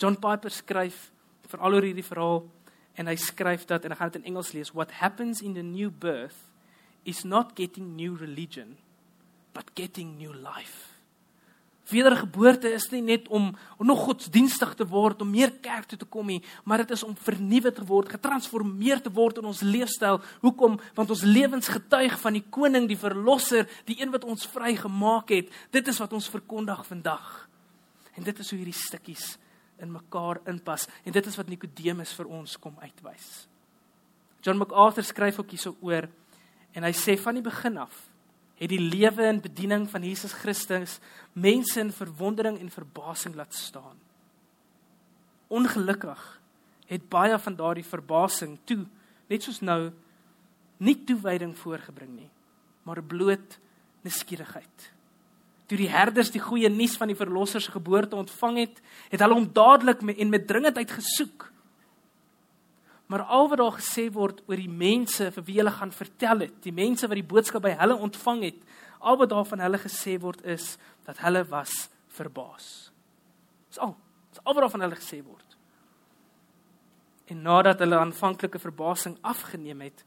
John 0.00 0.16
Piper 0.16 0.52
skryf 0.52 1.10
vir 1.52 1.60
al 1.60 1.76
oor 1.76 1.86
hierdie 1.86 2.06
verhaal 2.06 2.46
en 2.96 3.08
hy 3.08 3.16
skryf 3.20 3.66
dat 3.68 3.84
en 3.84 3.92
ek 3.92 4.00
gaan 4.00 4.12
dit 4.14 4.22
in 4.22 4.32
Engels 4.32 4.52
lees 4.56 4.72
what 4.76 4.96
happens 5.00 5.42
in 5.44 5.56
the 5.56 5.64
new 5.64 5.90
birth 5.90 6.48
is 7.04 7.24
not 7.24 7.56
getting 7.56 7.92
new 7.96 8.16
religion 8.16 8.78
but 9.52 9.68
getting 9.76 10.16
new 10.16 10.32
life. 10.32 10.91
Wedergeboorte 11.92 12.72
is 12.72 12.88
nie 12.92 13.02
net 13.04 13.28
om, 13.28 13.50
om 13.78 13.86
nog 13.86 14.02
godsdienstig 14.06 14.74
te 14.78 14.86
word, 14.88 15.22
om 15.22 15.30
meer 15.30 15.52
kerk 15.64 15.90
toe 15.90 15.98
te 16.00 16.08
kom 16.08 16.30
nie, 16.32 16.40
maar 16.64 16.82
dit 16.82 16.94
is 16.96 17.04
om 17.06 17.14
vernuwe 17.16 17.72
te 17.76 17.84
word, 17.86 18.14
getransformeer 18.16 19.02
te 19.04 19.12
word 19.12 19.42
in 19.42 19.48
ons 19.52 19.62
leefstyl. 19.66 20.20
Hoekom? 20.42 20.78
Want 20.96 21.14
ons 21.14 21.24
lewens 21.26 21.70
getuig 21.72 22.18
van 22.24 22.38
die 22.38 22.44
koning, 22.50 22.88
die 22.90 22.98
verlosser, 22.98 23.68
die 23.88 24.00
een 24.00 24.12
wat 24.14 24.24
ons 24.24 24.48
vrygemaak 24.50 25.32
het. 25.34 25.52
Dit 25.74 25.88
is 25.92 26.00
wat 26.02 26.12
ons 26.16 26.30
verkondig 26.32 26.84
vandag. 26.88 27.30
En 28.16 28.26
dit 28.26 28.38
is 28.38 28.50
hoe 28.52 28.60
hierdie 28.60 28.76
stukkies 28.76 29.36
in 29.82 29.90
mekaar 29.90 30.38
inpas 30.46 30.86
en 31.02 31.14
dit 31.14 31.26
is 31.26 31.36
wat 31.38 31.48
Nikodemus 31.50 32.12
vir 32.14 32.28
ons 32.30 32.54
kom 32.60 32.76
uitwys. 32.82 33.28
John 34.42 34.60
MacArthur 34.60 35.06
skryf 35.06 35.40
ook 35.40 35.54
hierso 35.54 35.74
oor 35.82 36.08
en 36.72 36.86
hy 36.86 36.92
sê 36.96 37.16
van 37.18 37.38
die 37.38 37.44
begin 37.44 37.80
af 37.82 37.96
het 38.62 38.70
die 38.70 38.80
lewe 38.80 39.26
en 39.26 39.40
bediening 39.42 39.88
van 39.90 40.04
Jesus 40.06 40.32
Christus 40.38 41.00
mense 41.34 41.80
in 41.82 41.90
verwondering 41.92 42.60
en 42.60 42.70
verbasing 42.70 43.34
laat 43.34 43.54
staan. 43.54 43.98
Ongelukkig 45.50 46.22
het 46.86 47.08
baie 47.10 47.38
van 47.38 47.56
daardie 47.58 47.86
verbasing 47.86 48.58
toe 48.64 48.84
net 49.26 49.42
soos 49.42 49.60
nou 49.64 49.90
nie 50.82 50.94
toewyding 51.08 51.56
voorgebring 51.58 52.14
nie, 52.14 52.30
maar 52.86 53.02
bloot 53.02 53.58
nuuskierigheid. 54.02 54.90
Toe 55.70 55.78
die 55.78 55.90
herders 55.90 56.30
die 56.34 56.42
goeie 56.42 56.70
nuus 56.70 56.96
van 57.00 57.10
die 57.10 57.18
verlosser 57.18 57.62
se 57.62 57.72
geboorte 57.74 58.18
ontvang 58.18 58.58
het, 58.62 58.80
het 59.10 59.22
hulle 59.22 59.38
hom 59.38 59.48
dadelik 59.54 60.02
en 60.02 60.32
met 60.32 60.46
dringendheid 60.46 60.90
gesoek. 60.90 61.51
Maar 63.12 63.26
al 63.28 63.48
wat 63.48 63.58
daar 63.60 63.74
gesê 63.76 64.06
word 64.08 64.38
oor 64.48 64.56
die 64.56 64.70
mense 64.72 65.26
vir 65.34 65.44
wie 65.44 65.58
hulle 65.58 65.72
gaan 65.76 65.90
vertel 65.92 66.46
het, 66.46 66.54
die 66.64 66.72
mense 66.72 67.04
wat 67.04 67.18
die 67.18 67.28
boodskap 67.28 67.66
by 67.66 67.74
hulle 67.76 67.98
ontvang 68.06 68.40
het, 68.46 68.62
al 69.04 69.18
wat 69.20 69.28
daarvan 69.34 69.60
hulle 69.60 69.80
gesê 69.82 70.14
word 70.22 70.40
is 70.48 70.78
dat 71.04 71.20
hulle 71.20 71.42
was 71.50 71.90
verbaas. 72.16 72.88
Dis 73.68 73.82
al. 73.84 73.92
Dis 74.32 74.40
al 74.40 74.56
wat 74.56 74.64
daarvan 74.64 74.86
hulle 74.86 74.96
gesê 74.96 75.20
word. 75.26 75.58
En 77.28 77.44
nadat 77.44 77.84
hulle 77.84 78.00
aanvanklike 78.00 78.60
verbasing 78.62 79.18
afgeneem 79.20 79.84
het, 79.84 80.04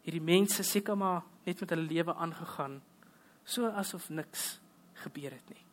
het 0.00 0.16
die 0.16 0.24
mense 0.24 0.64
seker 0.64 0.96
maar 0.96 1.20
net 1.44 1.60
met 1.60 1.76
hulle 1.76 1.84
lewe 1.84 2.14
aangegaan, 2.16 2.80
so 3.44 3.68
asof 3.76 4.08
niks 4.08 4.54
gebeur 5.04 5.36
het 5.36 5.52
nie. 5.52 5.66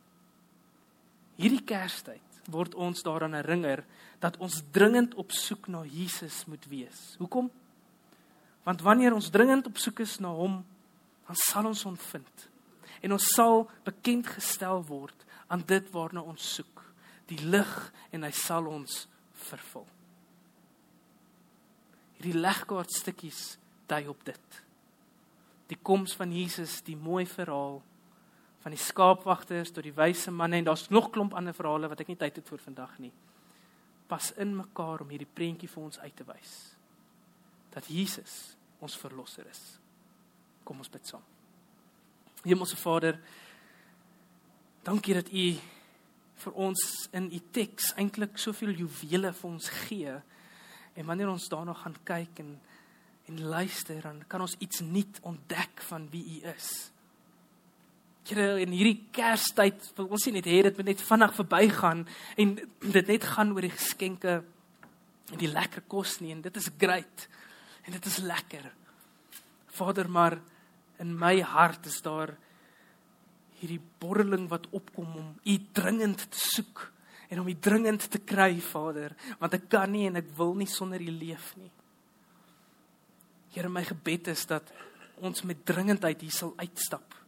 Hierdie 1.39 1.63
Kerstyd 1.63 2.28
word 2.51 2.75
ons 2.75 3.03
daaraan 3.05 3.37
herinner 3.37 3.83
dat 4.19 4.37
ons 4.37 4.61
dringend 4.71 5.15
op 5.15 5.31
soek 5.31 5.67
na 5.67 5.83
Jesus 5.85 6.43
moet 6.45 6.65
wees. 6.69 7.15
Hoekom? 7.17 7.49
Want 8.63 8.81
wanneer 8.81 9.13
ons 9.13 9.29
dringend 9.29 9.67
op 9.67 9.77
soek 9.77 10.01
is 10.03 10.17
na 10.19 10.31
hom, 10.35 10.59
dan 11.27 11.37
sal 11.37 11.69
ons 11.69 11.83
hom 11.87 11.97
vind. 12.09 12.49
En 13.01 13.15
ons 13.15 13.29
sal 13.35 13.63
bekend 13.87 14.27
gestel 14.27 14.83
word 14.85 15.25
aan 15.47 15.63
dit 15.65 15.91
waarna 15.93 16.21
ons 16.21 16.53
soek, 16.55 16.83
die 17.29 17.39
lig 17.45 17.71
en 18.11 18.25
hy 18.25 18.31
sal 18.35 18.67
ons 18.69 19.05
vervul. 19.49 19.87
Hierdie 22.19 22.35
legkaart 22.35 22.91
stukkies 22.91 23.43
dui 23.87 24.03
op 24.11 24.25
dit. 24.27 24.57
Die 25.69 25.77
koms 25.81 26.15
van 26.17 26.33
Jesus, 26.33 26.81
die 26.83 26.97
mooi 26.97 27.23
verhaal 27.29 27.79
van 28.59 28.75
die 28.75 28.81
skaapwagters 28.81 29.71
tot 29.71 29.85
die 29.85 29.95
wyse 29.95 30.31
manne 30.31 30.59
en 30.59 30.67
daar's 30.67 30.89
nog 30.89 31.09
klomp 31.15 31.33
ander 31.33 31.55
verhale 31.55 31.89
wat 31.91 32.01
ek 32.03 32.11
nie 32.11 32.19
tyd 32.19 32.41
het 32.41 32.51
vir 32.51 32.63
vandag 32.63 32.97
nie. 32.99 33.11
Pas 34.09 34.31
in 34.41 34.55
mekaar 34.57 35.03
om 35.03 35.11
hierdie 35.13 35.29
prentjie 35.29 35.69
vir 35.69 35.83
ons 35.83 35.99
uit 35.99 36.15
te 36.15 36.25
wys. 36.27 36.55
Dat 37.71 37.87
Jesus 37.87 38.55
ons 38.83 38.97
verlosser 38.97 39.47
is. 39.49 39.61
Kom 40.67 40.81
ons 40.81 40.91
bid 40.91 41.05
saam. 41.07 41.23
Hemelse 42.43 42.77
Vader, 42.79 43.19
dankie 44.83 45.15
dat 45.15 45.31
U 45.31 45.45
vir 46.39 46.59
ons 46.67 46.83
in 47.15 47.31
U 47.35 47.39
teks 47.51 47.93
eintlik 47.99 48.39
soveel 48.39 48.75
juwele 48.79 49.33
vir 49.35 49.49
ons 49.49 49.71
gee 49.85 50.19
En 50.99 51.05
wanneer 51.05 51.29
ons 51.29 51.47
daarna 51.47 51.73
gaan 51.73 51.95
kyk 52.03 52.43
en 52.43 52.59
en 53.29 53.41
luister, 53.45 54.01
dan 54.01 54.23
kan 54.27 54.41
ons 54.41 54.55
iets 54.57 54.79
nuut 54.79 55.19
ontdek 55.21 55.81
van 55.85 56.07
wie 56.09 56.23
U 56.41 56.47
is. 56.49 56.89
Here, 58.29 58.59
in 58.61 58.69
hierdie 58.69 59.07
Kerstyd, 59.09 59.87
wil 59.97 60.11
ons 60.13 60.27
nie 60.27 60.35
net 60.35 60.45
hê 60.45 60.59
dit 60.67 60.75
moet 60.77 60.91
net 60.91 60.99
vinnig 61.01 61.31
verbygaan 61.33 62.03
en 62.43 62.51
dit 62.59 63.07
net 63.09 63.23
gaan 63.25 63.55
oor 63.55 63.65
die 63.65 63.73
geskenke 63.73 64.35
en 65.33 65.39
die 65.41 65.49
lekker 65.49 65.81
kos 65.89 66.19
nie 66.21 66.35
en 66.35 66.43
dit 66.45 66.59
is 66.61 66.67
great 66.77 67.25
en 67.87 67.95
dit 67.95 68.09
is 68.11 68.19
lekker. 68.21 68.67
Vader, 69.73 70.05
maar 70.13 70.37
in 71.01 71.15
my 71.17 71.39
hart 71.41 71.89
is 71.89 71.97
daar 72.05 72.35
hierdie 73.57 73.81
borreling 74.01 74.45
wat 74.51 74.69
opkom 74.77 75.09
om 75.23 75.31
U 75.41 75.55
dringend 75.73 76.27
te 76.29 76.45
soek 76.53 76.85
en 77.33 77.41
om 77.41 77.49
U 77.49 77.55
dringend 77.57 78.05
te 78.13 78.21
kry, 78.21 78.51
Vader, 78.61 79.15
want 79.41 79.57
ek 79.57 79.65
kan 79.73 79.89
nie 79.89 80.05
en 80.05 80.21
ek 80.21 80.29
wil 80.37 80.53
nie 80.59 80.69
sonder 80.69 81.01
U 81.01 81.15
leef 81.17 81.55
nie. 81.57 81.71
Here, 83.55 83.73
my 83.73 83.81
gebed 83.89 84.29
is 84.29 84.45
dat 84.45 84.69
ons 85.17 85.41
met 85.49 85.65
dringendheid 85.65 86.21
hier 86.21 86.35
sal 86.35 86.53
uitstap. 86.61 87.18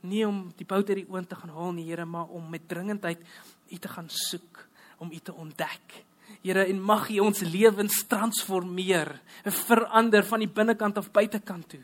Nie 0.00 0.24
om 0.26 0.46
die 0.56 0.66
bout 0.66 0.88
uit 0.88 1.02
die 1.02 1.08
oond 1.10 1.28
te 1.28 1.36
gaan 1.36 1.52
haal 1.54 1.74
nie, 1.76 1.88
Here, 1.88 2.04
maar 2.04 2.30
om 2.32 2.48
met 2.50 2.68
dringendheid 2.68 3.20
U 3.70 3.78
te 3.78 3.88
gaan 3.88 4.08
soek, 4.08 4.66
om 4.98 5.12
U 5.12 5.18
te 5.18 5.34
ontdek. 5.34 6.04
Here, 6.42 6.64
en 6.64 6.80
mag 6.82 7.10
U 7.10 7.18
ons 7.26 7.42
lewens 7.44 8.04
transformeer, 8.08 9.12
verander 9.44 10.24
van 10.24 10.44
die 10.44 10.48
binnekant 10.48 10.98
af 10.98 11.10
buitekant 11.12 11.68
toe. 11.74 11.82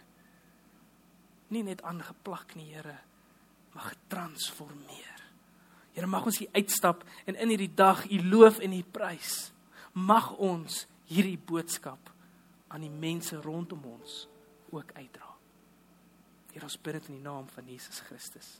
Nie 1.52 1.62
net 1.66 1.85
aangeplak 1.87 2.57
nie, 2.57 2.70
Here, 2.72 2.96
maar 3.74 3.92
getransformeer. 3.92 5.16
Here 5.96 6.09
mag 6.09 6.26
ons 6.29 6.42
hier 6.42 6.52
uitstap 6.52 7.05
en 7.24 7.38
in 7.40 7.55
hierdie 7.55 7.72
dag 7.72 8.05
U 8.12 8.18
loof 8.29 8.61
en 8.61 8.74
U 8.76 8.83
prys. 8.92 9.50
Mag 9.96 10.35
ons 10.37 10.85
hierdie 11.09 11.38
boodskap 11.40 12.12
aan 12.68 12.85
die 12.85 12.92
mense 12.92 13.40
rondom 13.40 13.85
ons 13.96 14.26
ook 14.74 14.92
uitdra. 14.92 15.25
Here 16.57 16.64
ons 16.64 16.79
bid 16.81 16.95
dit 16.97 17.09
in 17.11 17.19
die 17.19 17.27
naam 17.27 17.45
van 17.53 17.66
Jesus 17.69 17.99
Christus. 18.07 18.55